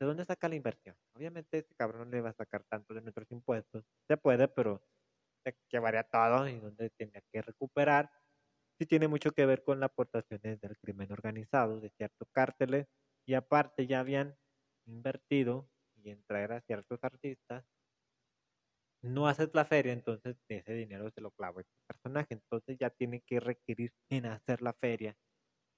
[0.00, 0.96] ¿De dónde saca la inversión?
[1.14, 3.84] Obviamente este cabrón le va a sacar tanto de nuestros impuestos.
[4.08, 4.82] Se puede, pero
[5.44, 8.10] se llevaría todo y donde tiene que recuperar.
[8.82, 12.88] Sí tiene mucho que ver con las aportaciones del crimen organizado, de ciertos cárteles,
[13.24, 14.36] y aparte ya habían
[14.86, 17.64] invertido y en traer a ciertos artistas.
[19.04, 22.34] No haces la feria, entonces ese dinero se lo clavo a este personaje.
[22.34, 25.16] Entonces ya tiene que requerir en hacer la feria.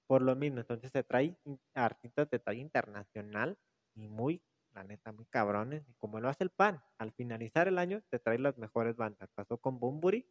[0.07, 1.37] Por lo mismo, entonces se trae
[1.75, 3.59] artistas de talla internacional
[3.95, 5.87] y muy, la neta, muy cabrones.
[5.87, 9.29] Y como lo hace el PAN, al finalizar el año te trae las mejores bandas.
[9.35, 10.27] Pasó con Bumburi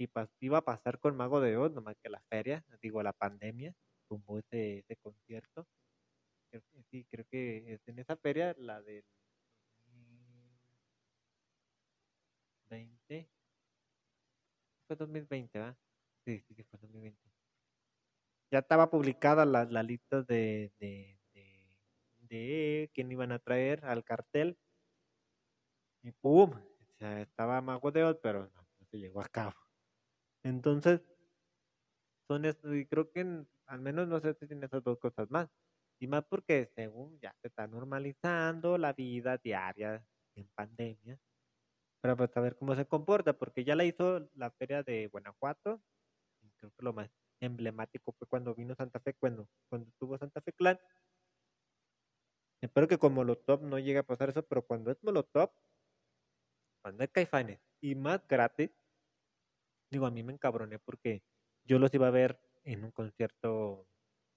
[0.00, 0.10] y
[0.40, 3.74] iba a pasar con Mago de Oz, nomás que la feria, digo, la pandemia,
[4.08, 5.66] tumbó ese, ese concierto.
[6.90, 9.04] Sí, creo que es en esa feria, la del
[12.70, 13.28] 20.
[14.86, 15.76] Fue 2020, ¿verdad?
[16.24, 17.20] Sí, sí, fue 2020.
[18.50, 20.72] Ya estaba publicada la, la lista de,
[22.30, 24.56] de quién iban a traer al cartel.
[26.02, 26.52] Y ¡pum!
[26.98, 29.69] Estaba Mago de Oz, pero no, se llegó a cabo.
[30.42, 31.02] Entonces,
[32.28, 35.48] son esto, y creo que al menos no sé si tienen esas dos cosas más.
[36.00, 41.18] Y más porque según ya se está normalizando la vida diaria en pandemia.
[42.00, 45.82] Pero pues a ver cómo se comporta, porque ya la hizo la feria de Guanajuato.
[46.40, 50.40] Y creo que lo más emblemático fue cuando vino Santa Fe, cuando, cuando estuvo Santa
[50.40, 50.78] Fe Clan
[52.62, 55.50] Espero que con Molotov no llegue a pasar eso, pero cuando es Molotov,
[56.82, 58.70] cuando hay caifanes y más gratis,
[59.90, 61.22] digo, a mí me encabroné porque
[61.64, 63.86] yo los iba a ver en un concierto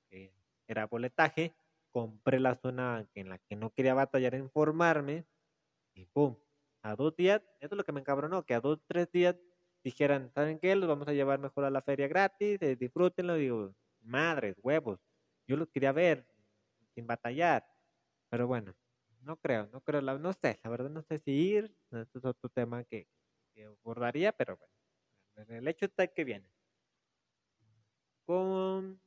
[0.10, 0.34] que
[0.68, 1.56] era boletaje,
[1.92, 5.26] compré la zona en la que no quería batallar en formarme
[5.94, 6.38] y ¡pum!
[6.82, 9.38] A dos días, eso es lo que me encabronó, que a dos, tres días
[9.84, 10.76] dijeran, ¿saben qué?
[10.76, 13.36] Los vamos a llevar mejor a la feria gratis, eh, disfrútenlo.
[13.36, 15.00] Digo, madres, huevos,
[15.48, 16.28] yo los quería ver
[16.96, 17.66] sin batallar.
[18.30, 18.76] Pero bueno,
[19.22, 22.26] no creo, no creo, la, no sé, la verdad no sé si ir, esto es
[22.26, 23.08] otro tema que,
[23.82, 24.74] abordaría, pero bueno,
[25.36, 26.50] el hecho está que viene.
[28.26, 29.02] Con,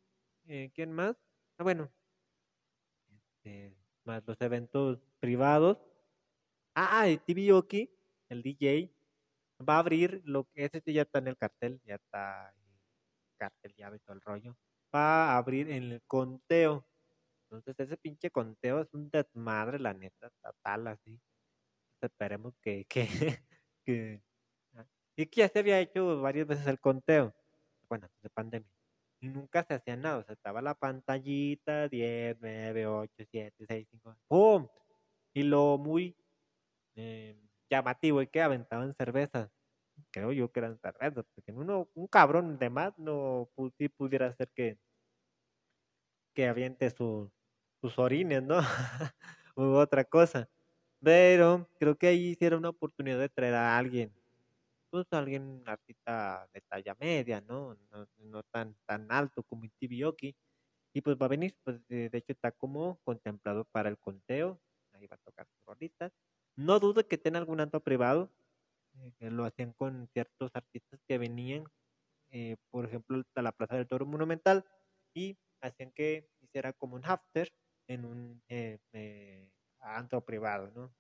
[0.47, 1.17] eh, ¿quién más?
[1.59, 1.91] Ah, bueno,
[3.09, 5.79] este, más los eventos privados.
[6.75, 7.49] Ah, el TV
[8.29, 8.91] el DJ,
[9.67, 13.75] va a abrir lo que ese ya está en el cartel, ya está el cartel,
[13.77, 14.57] ya ve todo el rollo.
[14.95, 16.87] Va a abrir en el conteo
[17.51, 21.21] entonces ese pinche conteo es un desmadre, la neta, total, así.
[22.03, 23.07] Esperemos que, que,
[25.17, 27.35] y que ya se había hecho varias veces el conteo,
[27.89, 28.71] bueno, de pandemia.
[29.21, 33.89] Y nunca se hacía nada, o sea, estaba la pantallita, 10, 9, 8, 7, 6,
[33.91, 34.69] 5, ¡pum!
[35.35, 36.17] Y lo muy
[36.97, 37.37] eh,
[37.71, 39.51] llamativo es que aventaban cervezas.
[40.13, 43.51] Creo yo que eran cervezas, porque uno, un cabrón de más no
[43.97, 44.79] pudiera ser que,
[46.35, 47.31] que aviente sus,
[47.81, 48.59] sus orines, ¿no?
[49.57, 50.49] u otra cosa.
[51.03, 54.13] Pero creo que ahí hicieron una oportunidad de traer a alguien,
[55.05, 57.77] pues alguien artista de talla media, ¿no?
[58.19, 60.35] No, tan, tan alto como Itibioki.
[60.95, 64.61] Y pues va a venir, pues de, hecho está como contemplado para el conteo.
[64.93, 66.13] Ahí va a tocar sus rolitas.
[66.57, 68.33] No dudo que tenga algún acto privado.
[69.21, 71.65] Eh, lo hacían con ciertos artistas que venían,
[72.31, 74.65] eh, por ejemplo, a la Plaza del Toro Monumental
[75.15, 77.53] y hacían que hiciera como un after
[77.89, 79.51] en un eh, eh,
[80.25, 80.95] privado, ¿no?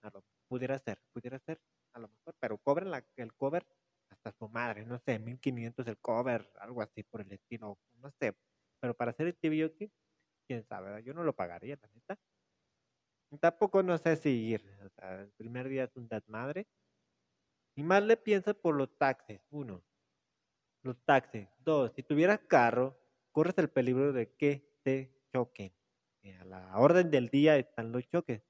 [0.48, 1.58] Pudiera ser, pudiera ser,
[1.94, 3.66] a lo mejor, pero cobran la, el cover
[4.10, 8.36] hasta su madre, no sé, 1500 el cover, algo así por el estilo, no sé,
[8.80, 9.90] pero para hacer el TVOT,
[10.46, 12.18] quién sabe, yo no lo pagaría, la.
[13.40, 16.66] Tampoco no sé si el primer día es un madre
[17.74, 19.82] y más le piensas por los taxis, uno,
[20.82, 22.98] los taxis, dos, si tuvieras carro,
[23.32, 25.74] corres el peligro de que te choquen.
[26.40, 28.42] a la orden del día están los choques.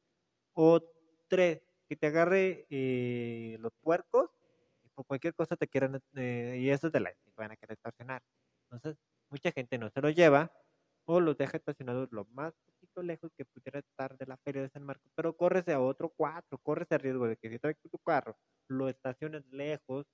[0.55, 0.81] O
[1.29, 4.31] tres, que te agarre eh, los puercos
[4.97, 8.23] por cualquier cosa te quieran, eh, y eso es de la van a querer estacionar.
[8.71, 8.99] Entonces,
[9.31, 10.53] mucha gente no se lo lleva
[11.07, 14.71] o los deja estacionados lo más poquito lejos que pudiera estar de la feria de
[14.71, 17.99] San Marcos, pero corres a otro cuatro, corres el riesgo de que si traes tu
[18.01, 18.37] carro,
[18.69, 20.07] lo estaciones lejos,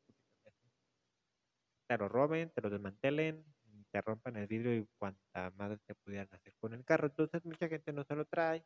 [1.88, 3.44] te lo roben, te lo desmantelen,
[3.92, 7.08] te rompan el vidrio y cuanta más te pudieran hacer con el carro.
[7.08, 8.64] Entonces mucha gente no se lo trae,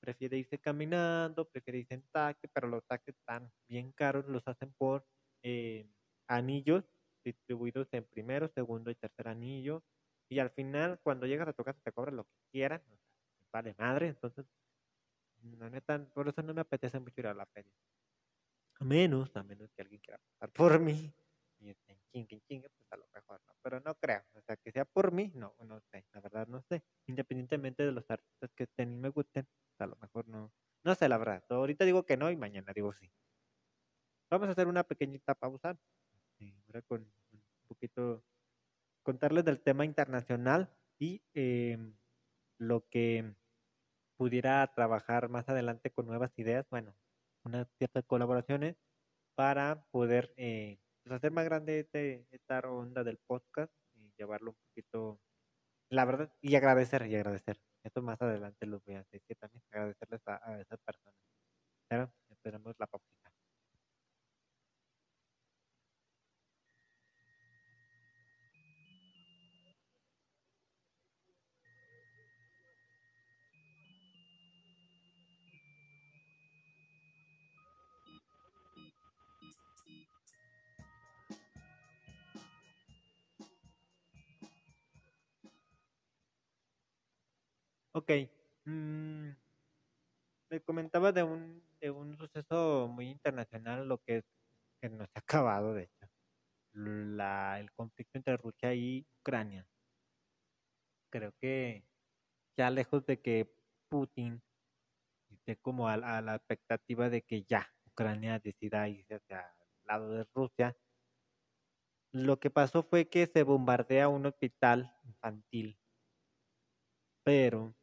[0.00, 4.72] prefiere irse caminando, prefiere irse en taxi, pero los taxis están bien caros, los hacen
[4.78, 5.06] por
[5.44, 5.88] eh,
[6.28, 6.84] anillos
[7.24, 9.84] distribuidos en primero, segundo y tercer anillo.
[10.30, 12.82] Y al final, cuando llegas a tu casa, te cobran lo que quieran.
[13.52, 14.08] vale madre.
[14.08, 14.46] Entonces,
[15.42, 17.72] neta, por eso no me apetece mucho ir a la feria.
[18.80, 21.12] A menos, a menos que alguien quiera pasar por mí.
[21.58, 23.54] Y estén chingue, chingue, pues a lo mejor no.
[23.62, 24.22] Pero no creo.
[24.34, 26.04] O sea, que sea por mí, no, no sé.
[26.12, 26.82] La verdad, no sé.
[27.06, 30.52] Independientemente de los artistas que estén y me gusten, pues, a lo mejor no.
[30.84, 31.44] No sé, la verdad.
[31.48, 33.10] Ahorita digo que no y mañana digo sí.
[34.34, 35.78] Vamos a hacer una pequeñita pausa.
[36.66, 38.24] ahora con un poquito
[39.04, 41.94] contarles del tema internacional y em,
[42.58, 43.32] lo que
[44.16, 46.96] pudiera trabajar más adelante con nuevas ideas, bueno,
[47.44, 48.74] unas ciertas colaboraciones
[49.36, 54.56] para poder eh, pues, hacer más grande este, esta onda del podcast y llevarlo un
[54.66, 55.20] poquito,
[55.90, 57.60] la verdad, y agradecer, y agradecer.
[57.84, 61.14] Esto más adelante lo voy a decir también, agradecerles a, a esas personas.
[62.30, 62.88] Esperamos la
[88.04, 88.10] Ok.
[88.66, 89.30] Mm,
[90.50, 94.24] me comentaba de un, de un suceso muy internacional, lo que, es,
[94.80, 96.06] que no se ha acabado, de hecho.
[96.74, 99.66] La, el conflicto entre Rusia y Ucrania.
[101.10, 101.86] Creo que
[102.56, 103.54] ya lejos de que
[103.88, 104.42] Putin
[105.30, 110.10] esté como a, a la expectativa de que ya Ucrania decida irse hacia el lado
[110.10, 110.76] de Rusia,
[112.12, 115.78] lo que pasó fue que se bombardea un hospital infantil,
[117.24, 117.74] pero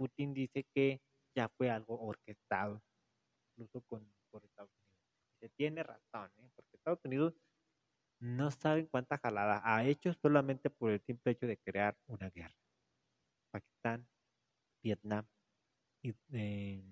[0.00, 1.02] Putin dice que
[1.36, 2.82] ya fue algo orquestado,
[3.50, 4.96] incluso con, por Estados Unidos.
[5.40, 6.48] Se tiene razón, ¿eh?
[6.56, 7.34] porque Estados Unidos
[8.18, 12.56] no saben cuánta jalada ha hecho solamente por el simple hecho de crear una guerra.
[13.50, 14.08] Pakistán,
[14.82, 15.26] Vietnam
[16.02, 16.82] y eh,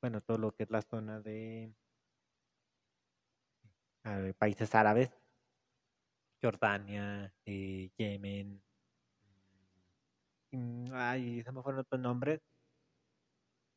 [0.00, 1.72] bueno, todo lo que es la zona de
[4.04, 5.16] eh, países árabes,
[6.42, 8.60] Jordania, eh, Yemen,
[10.52, 12.40] Mm, ay, se me fueron otros nombres.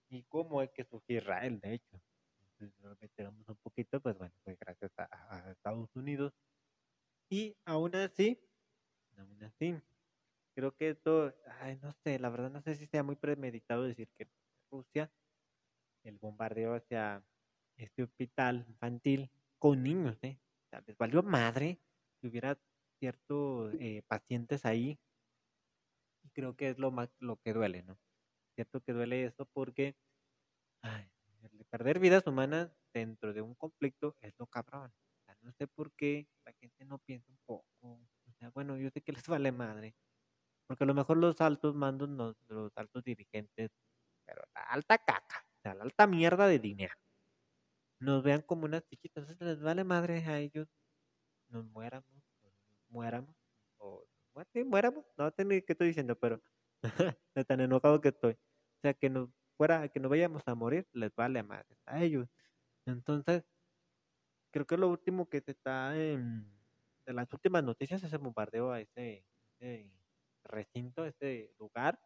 [0.10, 2.02] Y cómo es que surgió Israel, de hecho.
[3.02, 6.34] Metemos un poquito, pues bueno, fue gracias a, Estados Unidos.
[7.30, 8.40] Y aún así,
[9.18, 9.76] aún así,
[10.54, 14.08] creo que esto, ay, no sé, la verdad no sé si sea muy premeditado decir
[14.18, 14.30] que
[14.72, 15.12] Rusia,
[16.04, 17.24] el bombardeo hacia
[17.78, 20.40] este hospital infantil con niños, ¿eh?
[20.70, 21.80] Sea, les valió madre
[22.22, 22.58] que hubiera
[23.00, 24.98] ciertos eh, pacientes ahí
[26.34, 27.98] creo que es lo más lo que duele, ¿no?
[28.56, 29.96] Cierto que duele eso porque
[31.70, 34.94] perder vidas humanas dentro de un conflicto es lo cabrón.
[35.42, 37.66] No sé por qué la gente no piensa un poco.
[37.82, 39.96] O sea, bueno, yo sé que les vale madre.
[40.68, 42.10] Porque a lo mejor los altos mandos,
[42.48, 43.72] los altos dirigentes,
[44.26, 46.96] pero la alta caca, o sea, la alta mierda de dinero,
[48.00, 49.24] nos vean como unas chiquitas.
[49.30, 50.68] Entonces les vale madre a ellos,
[51.50, 53.35] nos muéramos, nos muéramos,
[54.36, 56.42] o muéramos, no sé ni qué estoy diciendo, pero
[57.36, 58.34] de tan enojado que estoy.
[58.34, 62.04] O sea, que nos fuera, que nos vayamos a morir, les vale a madre a
[62.04, 62.28] ellos.
[62.86, 63.46] Entonces,
[64.52, 66.50] creo que lo último que se está en,
[67.06, 69.26] de las últimas noticias es el bombardeo a ese,
[70.44, 72.00] recinto, ese lugar.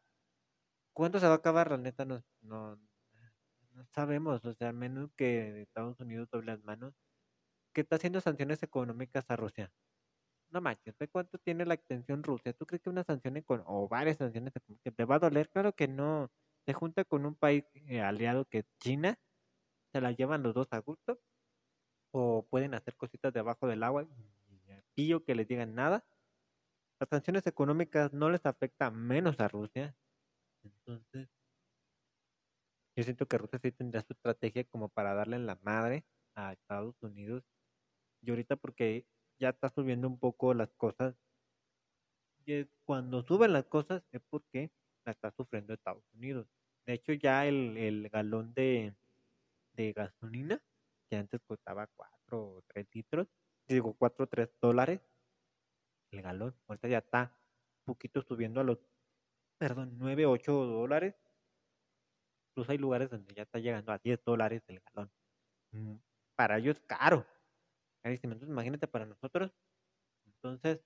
[0.94, 1.72] ¿Cuándo se va a acabar?
[1.72, 2.76] La neta no, no,
[3.72, 6.94] no sabemos, o sea, menos que Estados Unidos doble las manos,
[7.74, 9.72] que está haciendo sanciones económicas a Rusia
[10.52, 12.54] no manches, ve cuánto tiene la extensión Rusia.
[12.54, 15.50] ¿Tú crees que una sanción o varias sanciones que te va a doler?
[15.50, 16.32] Claro que no.
[16.66, 19.20] se junta con un país eh, aliado que es China,
[19.94, 21.20] se la llevan los dos a gusto,
[22.12, 24.08] o pueden hacer cositas debajo del agua
[24.96, 26.06] y que les digan nada.
[27.00, 29.96] Las sanciones económicas no les afectan menos a Rusia.
[30.64, 31.30] Entonces,
[32.96, 36.96] yo siento que Rusia sí tendría su estrategia como para darle la madre a Estados
[37.02, 37.44] Unidos.
[38.22, 39.06] Y ahorita porque
[39.40, 41.16] ya está subiendo un poco las cosas.
[42.46, 44.72] Y cuando suben las cosas es porque
[45.06, 46.48] la está sufriendo Estados Unidos.
[46.86, 48.96] De hecho, ya el, el galón de,
[49.74, 50.62] de gasolina,
[51.10, 53.28] que antes costaba 4 o 3 litros,
[53.68, 55.02] digo 4 o 3 dólares,
[56.12, 57.38] el galón, ahorita ya está
[57.86, 58.80] un poquito subiendo a los,
[59.58, 61.16] perdón, 9, 8 dólares.
[62.52, 65.12] Incluso hay lugares donde ya está llegando a 10 dólares el galón.
[65.72, 65.96] Mm,
[66.36, 67.26] para ellos es caro.
[68.04, 69.52] Entonces, imagínate para nosotros.
[70.26, 70.82] Entonces,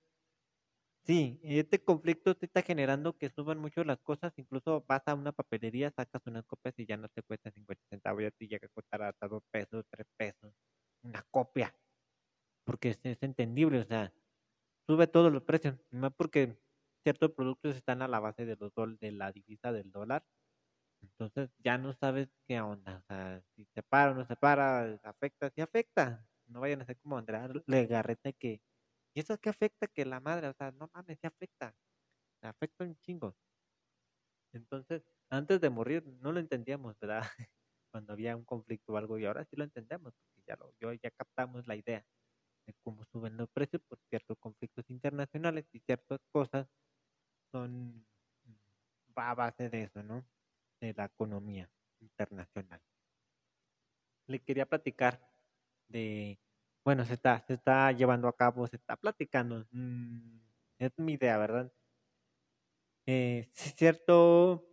[1.04, 4.32] sí, este conflicto está generando que suban mucho las cosas.
[4.38, 8.22] Incluso vas a una papelería, sacas unas copias y ya no te cuesta 50 centavos,
[8.22, 10.52] ya te llega a costar hasta 2 pesos, 3 pesos.
[11.02, 11.74] Una copia.
[12.64, 14.12] Porque es, entendible, o sea,
[14.86, 15.76] sube todos los precios.
[15.90, 16.58] Más porque
[17.02, 20.24] ciertos productos están a la base de, los de la divisa del dólar.
[21.02, 22.98] Entonces ya no sabes qué onda.
[22.98, 26.26] O sea, si se para o no se para, afecta, sí afecta.
[26.54, 28.62] No vayan a ser como Andrea Legarreta que.
[29.14, 29.88] ¿Y eso qué afecta?
[29.88, 31.74] Que la madre, o sea, no mames, sí afecta.
[32.42, 33.36] afecta un chingo.
[34.52, 37.22] Entonces, antes de morir no lo entendíamos, ¿verdad?
[37.92, 40.92] Cuando había un conflicto o algo, y ahora sí lo entendemos, porque ya, lo, yo,
[40.92, 42.04] ya captamos la idea
[42.66, 46.68] de cómo suben los precios por ciertos conflictos internacionales y ciertas cosas
[47.52, 48.06] son
[49.18, 50.24] va a base de eso, ¿no?
[50.80, 52.80] De la economía internacional.
[54.26, 55.33] Le quería platicar
[55.94, 56.38] de,
[56.84, 60.38] bueno, se está, se está llevando a cabo, se está platicando, mm,
[60.78, 61.72] es mi idea, ¿verdad?
[63.06, 64.64] Eh, cierto,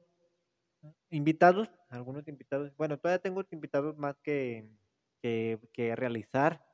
[1.09, 4.69] invitados, algunos invitados, bueno, todavía tengo invitados más que,
[5.21, 6.65] que, que realizar.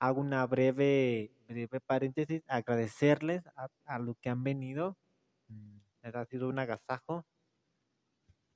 [0.00, 4.98] Hago una breve, breve paréntesis, agradecerles a, a lo que han venido.
[5.48, 7.26] Mm, ha sido un agasajo.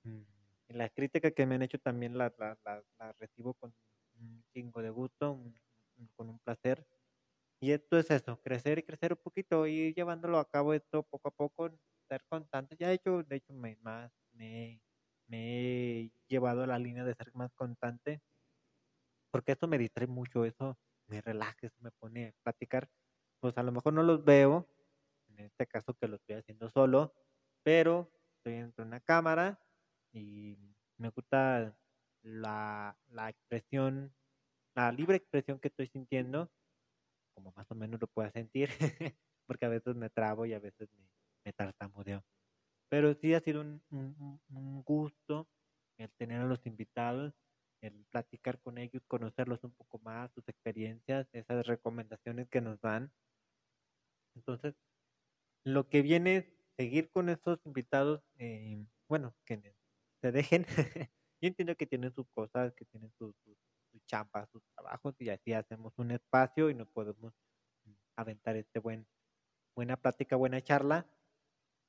[0.05, 0.23] Mm,
[0.69, 2.57] la crítica que me han hecho también la, la,
[2.99, 3.73] la, recibo con
[4.21, 5.41] un chingo de gusto,
[6.17, 6.87] con un placer.
[7.61, 11.29] Y esto es eso, crecer y crecer un poquito, ir llevándolo a cabo esto poco
[11.29, 11.71] a poco,
[12.09, 12.77] ser constante.
[12.79, 14.83] Ya he hecho, de hecho, me, más, me,
[15.29, 18.23] me he llevado a la línea de ser más constante,
[19.31, 22.89] porque esto me distrae mucho, eso me relaja, eso me pone a platicar.
[23.41, 24.69] Pues a lo mejor no los veo,
[25.29, 27.15] en este caso que lo estoy haciendo solo,
[27.63, 29.61] pero estoy entre una cámara
[30.13, 30.59] y
[30.99, 31.77] me gusta
[32.23, 34.15] la, la expresión,
[34.75, 36.51] la libre expresión que estoy sintiendo,
[37.35, 38.69] como más o menos lo pueda sentir,
[39.47, 41.09] porque a veces me trabo y a veces me,
[41.45, 42.25] me tartamudeo.
[42.89, 45.49] Pero sí ha sido un, un, gusto
[45.99, 47.35] el tener a los invitados,
[47.83, 53.13] el platicar con ellos, conocerlos un poco más, sus experiencias, esas recomendaciones que nos dan.
[54.35, 54.75] Entonces,
[55.65, 56.47] lo que viene es
[56.77, 59.75] seguir con estos invitados, eh, bueno, que
[60.21, 60.67] se dejen.
[61.41, 63.57] Yo entiendo que tienen sus cosas, que tienen sus, sus,
[63.91, 67.33] sus champas, sus trabajos, y así hacemos un espacio y nos podemos
[68.17, 69.07] aventar este buen,
[69.75, 71.07] buena plática, buena charla.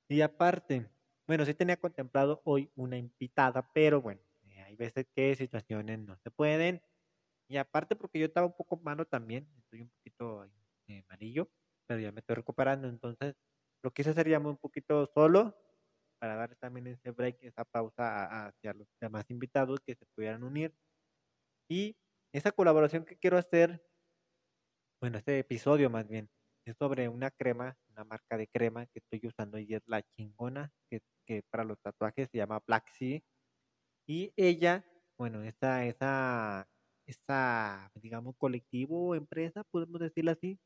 [0.08, 0.90] Y aparte,
[1.28, 6.18] bueno, sí tenía contemplado hoy una invitada, pero bueno, eh, hay veces que situaciones no
[6.18, 6.82] se pueden.
[7.48, 10.46] Y aparte porque yo estaba un poco malo también, estoy un poquito
[10.88, 11.50] eh, amarillo,
[11.86, 13.36] pero ya me estoy recuperando, entonces
[13.84, 15.56] lo quise hacer ya un poquito solo
[16.22, 20.72] para dar también ese break, esa pausa hacia los demás invitados que se pudieran unir.
[21.68, 21.98] Y
[22.32, 23.84] esa colaboración que quiero hacer,
[25.02, 26.30] bueno, este episodio más bien,
[26.64, 30.72] es sobre una crema, una marca de crema que estoy usando y es la chingona,
[30.92, 33.20] que, que para los tatuajes se llama Black Sea.
[34.08, 34.86] Y ella,
[35.18, 36.70] bueno, esa, esa,
[37.08, 40.60] esa, digamos, colectivo, empresa, podemos decirlo así,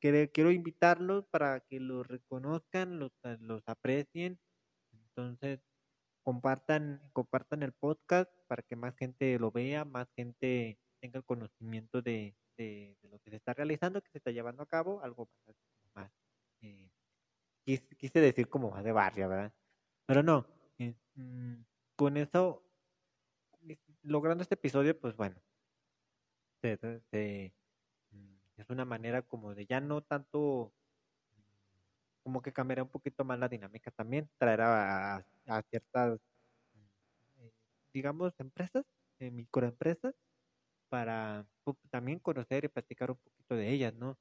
[0.00, 4.38] quiero invitarlos para que los reconozcan, los, los aprecien.
[5.18, 5.58] Entonces,
[6.22, 12.02] compartan, compartan el podcast para que más gente lo vea, más gente tenga el conocimiento
[12.02, 15.28] de, de, lo que se está realizando, que se está llevando a cabo, algo
[15.92, 16.12] más,
[16.60, 16.88] eh,
[17.64, 19.52] quise, decir como más de barrio, ¿verdad?
[20.06, 20.46] Pero no,
[20.78, 21.62] eh, mm,
[21.96, 22.62] con eso,
[24.02, 25.34] logrando este episodio, pues bueno,
[26.62, 26.78] se,
[27.10, 27.52] se,
[28.56, 30.72] es una manera como de ya no tanto,
[32.28, 35.24] como que cambiará un poquito más la dinámica también, traer a,
[35.70, 36.20] ciertas,
[37.38, 37.50] eh,
[37.90, 38.84] digamos, empresas,
[39.18, 40.14] eh, microempresas,
[40.90, 44.18] para pues, también conocer y platicar un poquito de ellas, ¿no?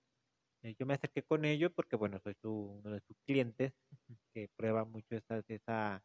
[0.64, 3.74] Eh, yo me acerqué con ellos porque, bueno, soy uno de sus clientes
[4.34, 6.02] que prueba mucho esa, esa,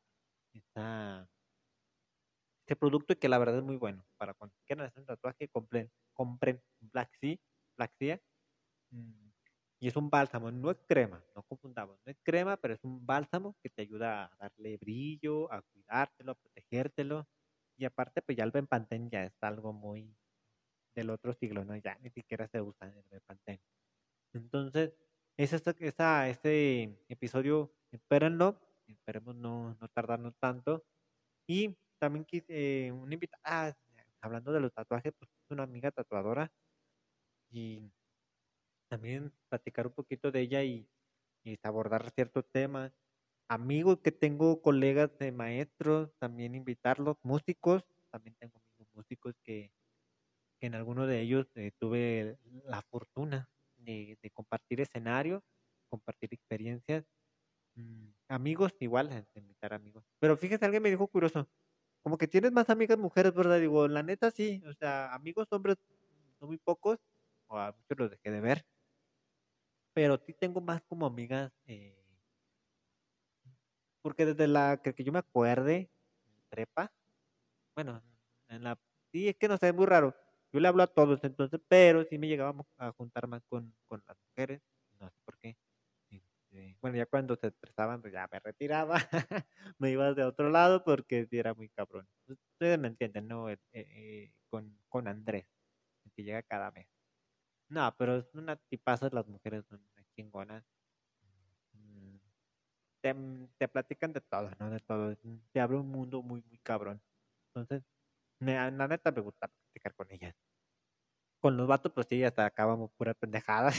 [0.53, 1.29] esa
[2.63, 4.05] este producto y que la verdad es muy bueno.
[4.17, 7.37] Para cuando quieran hacer un tatuaje, compren, compren Black Sea,
[7.77, 8.21] Black Sea.
[8.91, 9.22] Mm,
[9.83, 13.05] y es un bálsamo, no es crema, no confundamos, no es crema, pero es un
[13.05, 17.27] bálsamo que te ayuda a darle brillo, a cuidártelo, a protegértelo.
[17.77, 20.17] Y aparte, pues ya el Bempantén ya es algo muy
[20.95, 21.75] del otro siglo, ¿no?
[21.77, 23.61] Ya ni siquiera se usa el Bempantén.
[24.35, 24.95] Entonces,
[25.37, 30.85] esa, este episodio, espérenlo, esperemos no, no tardarnos tanto.
[31.49, 33.75] Y también quise eh, una invitada, ah,
[34.21, 36.53] hablando de los tatuajes, pues es una amiga tatuadora
[37.51, 37.91] y
[38.93, 40.89] también platicar un poquito de ella y,
[41.63, 42.93] abordar ciertos temas.
[43.49, 48.61] Amigos que tengo, colegas de maestros, también invitarlos, músicos, también tengo
[48.95, 49.73] músicos que,
[50.61, 55.43] en alguno de ellos eh, tuve la fortuna de, compartir escenario,
[55.91, 57.05] compartir experiencias
[57.77, 60.05] Mm, amigos, igual, de invitar amigos.
[60.21, 61.49] Pero fíjese, alguien me dijo curioso,
[62.03, 63.61] como que tienes más amigas mujeres, ¿verdad?
[63.61, 65.79] Digo, la neta sí, o sea, amigos hombres
[66.39, 66.99] son muy pocos,
[67.49, 68.67] o a muchos los dejé de ver,
[69.95, 71.97] pero sí tengo más como amigas, eh,
[74.03, 75.91] porque desde la que, que yo me acuerde,
[76.51, 76.93] prepa,
[77.77, 78.03] bueno,
[78.49, 78.79] en la,
[79.13, 80.15] sí, es que no sé, es muy raro,
[80.53, 84.03] yo le hablo a todos, entonces, pero sí me llegábamos a juntar más con, con
[84.09, 84.63] las mujeres,
[85.01, 85.57] no sé por qué.
[86.11, 88.97] Este, bueno, ya cuando se expresaban, pues ya me retiraba,
[89.79, 92.09] me iba de otro lado porque era muy cabrón.
[92.29, 93.51] Ustedes me entienden, ¿no?
[93.51, 95.47] Eh, eh, con, con Andrés,
[96.17, 96.89] que llega cada mes.
[97.73, 99.81] No, pero es una tipaza, las mujeres son
[100.15, 100.63] chingonas.
[101.73, 102.17] Mm,
[103.01, 103.15] te,
[103.59, 104.71] te, platican de todo, ¿no?
[104.71, 105.17] De todo.
[105.53, 107.01] Te abre un mundo muy, muy cabrón.
[107.49, 107.83] Entonces,
[108.41, 110.35] la neta me gusta platicar con ellas
[111.41, 113.73] con los vatos, pues sí, hasta acabamos pura pendejada.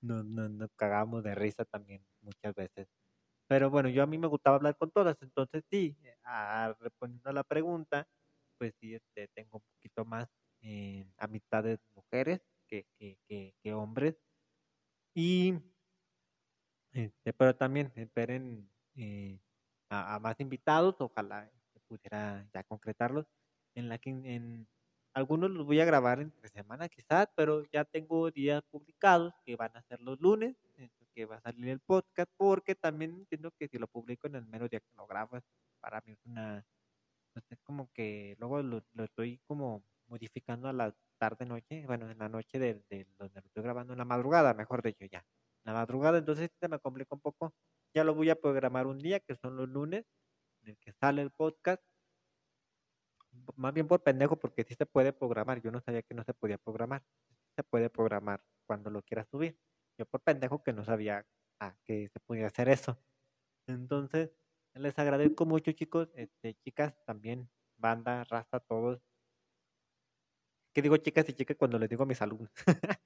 [0.00, 2.88] nos, nos, nos cagábamos de risa también muchas veces.
[3.48, 7.32] Pero bueno, yo a mí me gustaba hablar con todas, entonces sí, a, respondiendo a
[7.32, 8.08] la pregunta,
[8.58, 10.28] pues sí, este, tengo un poquito más
[10.62, 14.16] eh, amistades mujeres que, que, que, hombres.
[15.14, 15.54] Y,
[16.92, 19.40] este, pero también esperen eh,
[19.90, 23.26] a, a, más invitados, ojalá se pudiera ya concretarlos,
[23.74, 24.68] en la que en,
[25.14, 29.76] algunos los voy a grabar entre semana quizás, pero ya tengo días publicados que van
[29.76, 30.56] a ser los lunes,
[31.14, 34.46] que va a salir el podcast, porque también entiendo que si lo publico en el
[34.46, 35.38] mero día que lo grabo,
[35.80, 36.64] para mí es una,
[37.32, 42.18] pues es como que luego lo, estoy como modificando a la tarde noche, bueno, en
[42.18, 42.74] la noche de,
[43.18, 45.24] donde lo estoy grabando, en la madrugada, mejor dicho, ya.
[45.64, 47.54] En la madrugada, entonces se me complica un poco.
[47.94, 50.04] Ya lo voy a programar un día, que son los lunes,
[50.62, 51.82] en el que sale el podcast,
[53.56, 55.60] más bien por pendejo, porque sí se puede programar.
[55.60, 57.04] Yo no sabía que no se podía programar.
[57.56, 59.58] Se puede programar cuando lo quieras subir.
[59.98, 61.26] Yo por pendejo que no sabía
[61.60, 62.98] ah, que se podía hacer eso.
[63.66, 64.30] Entonces,
[64.74, 69.00] les agradezco mucho, chicos, este, chicas también, banda, raza, todos.
[70.78, 72.52] ¿Qué digo chicas y chicas cuando les digo a mis alumnos?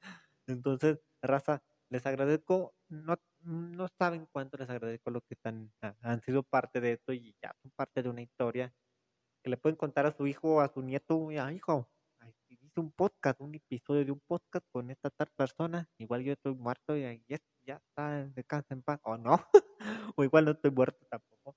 [0.47, 6.43] Entonces, raza, les agradezco, no, no saben cuánto les agradezco lo que están, han sido
[6.43, 8.75] parte de esto y ya son parte de una historia
[9.43, 11.89] que le pueden contar a su hijo, a su nieto, ah, hijo,
[12.51, 16.55] hice un podcast, un episodio de un podcast con esta tal persona, igual yo estoy
[16.55, 19.41] muerto y ya, ya está, descansa en paz, o no,
[20.17, 21.57] o igual no estoy muerto tampoco.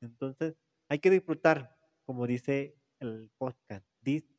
[0.00, 0.56] Entonces,
[0.88, 1.76] hay que disfrutar,
[2.06, 4.33] como dice el podcast, disfrut,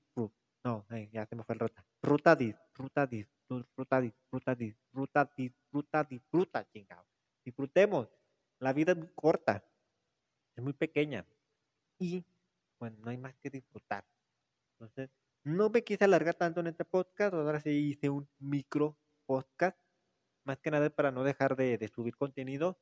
[0.66, 4.76] no, ya se me fue el ruta, ruta dis, ruta dis, ruta dis, ruta dis,
[4.92, 7.06] ruta dis, ruta disfruta, chingado.
[7.44, 8.10] Disfrutemos,
[8.60, 9.64] la vida es muy corta,
[10.56, 11.24] es muy pequeña
[12.00, 12.26] y
[12.80, 14.06] bueno, no hay más que disfrutar.
[14.74, 15.12] Entonces,
[15.44, 18.98] no me quise alargar tanto en este podcast, ahora sí hice un micro
[19.28, 19.78] podcast,
[20.46, 22.80] más que nada para no dejar de, subir contenido.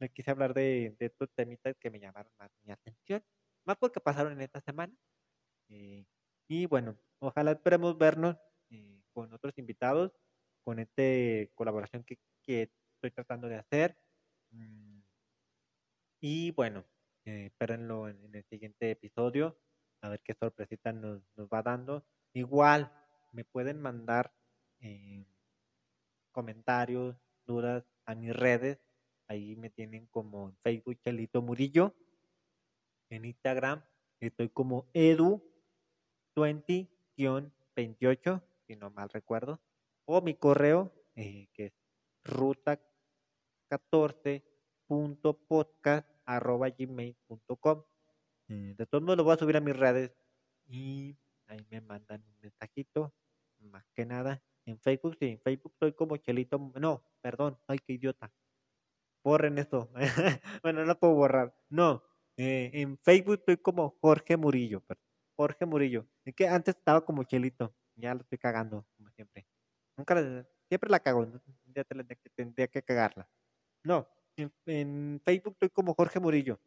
[0.00, 3.22] Me quise hablar de, de estos temitas que me llamaron más mi atención,
[3.66, 4.94] más porque pasaron en esta semana.
[5.68, 6.06] Eh,
[6.48, 8.36] y bueno, ojalá esperemos vernos
[8.70, 10.12] eh, con otros invitados,
[10.64, 11.02] con esta
[11.54, 13.96] colaboración que, que, estoy tratando de hacer.
[14.50, 15.00] Mm,
[16.20, 16.84] y bueno,
[17.26, 19.58] eh, espérenlo en, el siguiente episodio,
[20.00, 21.22] a ver qué sorpresita nos,
[21.52, 22.04] va dando.
[22.32, 22.90] Igual,
[23.32, 24.32] me pueden mandar
[24.80, 25.26] eh,
[26.32, 28.78] comentarios, dudas a mis redes.
[29.28, 31.94] Ahí me tienen como en Facebook Chelito Murillo.
[33.10, 33.84] En Instagram
[34.20, 34.88] estoy como
[36.44, 39.60] edu20-28, si no mal recuerdo.
[40.06, 41.72] O mi correo, eh, que es
[42.24, 42.80] ruta
[43.70, 47.84] 14.podcast arroba gmail.com.
[48.48, 50.12] Eh, de todos modos lo voy a subir a mis redes
[50.66, 51.16] y
[51.46, 53.14] ahí me mandan un mensajito,
[53.60, 54.42] más que nada.
[54.64, 58.32] En Facebook, sí, en Facebook soy como Chelito, no, perdón, ay, qué idiota.
[59.24, 59.90] Borren esto.
[60.62, 61.54] bueno, no lo puedo borrar.
[61.68, 62.02] No,
[62.40, 64.80] Eh, en Facebook estoy como Jorge Murillo,
[65.38, 66.04] Jorge Murillo.
[66.24, 69.46] Es que antes estaba como Chelito, ya lo estoy cagando, como siempre.
[69.96, 70.16] Nunca
[70.68, 71.26] siempre la cago,
[71.66, 71.84] ya
[72.34, 73.30] tendría que cagarla.
[73.84, 74.08] No,
[74.66, 76.58] en, Facebook estoy como Jorge Murillo.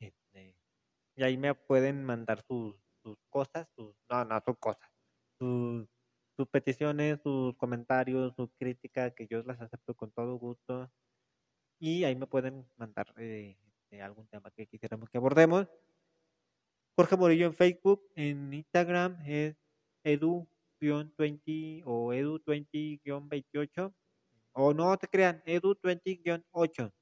[0.00, 0.56] Este,
[1.14, 2.74] y ahí me pueden mandar sus,
[3.04, 4.90] sus cosas, sus, no, no son cosas,
[5.38, 5.86] sus,
[6.36, 10.90] sus peticiones, sus comentarios, sus críticas, que yo las acepto con todo gusto.
[11.78, 15.68] Y ahí me pueden mandar eh, este, algún tema que quisiéramos que abordemos.
[16.96, 19.56] Jorge Murillo en Facebook, en Instagram es
[20.04, 23.92] edu-20 o edu20-28
[24.52, 26.92] o no te crean, edu20-8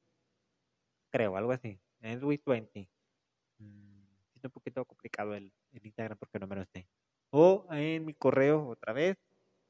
[1.11, 2.89] creo, algo así, edu20
[3.59, 6.89] mm, es un poquito complicado el, el Instagram porque no me lo sé.
[7.31, 9.19] O en mi correo otra vez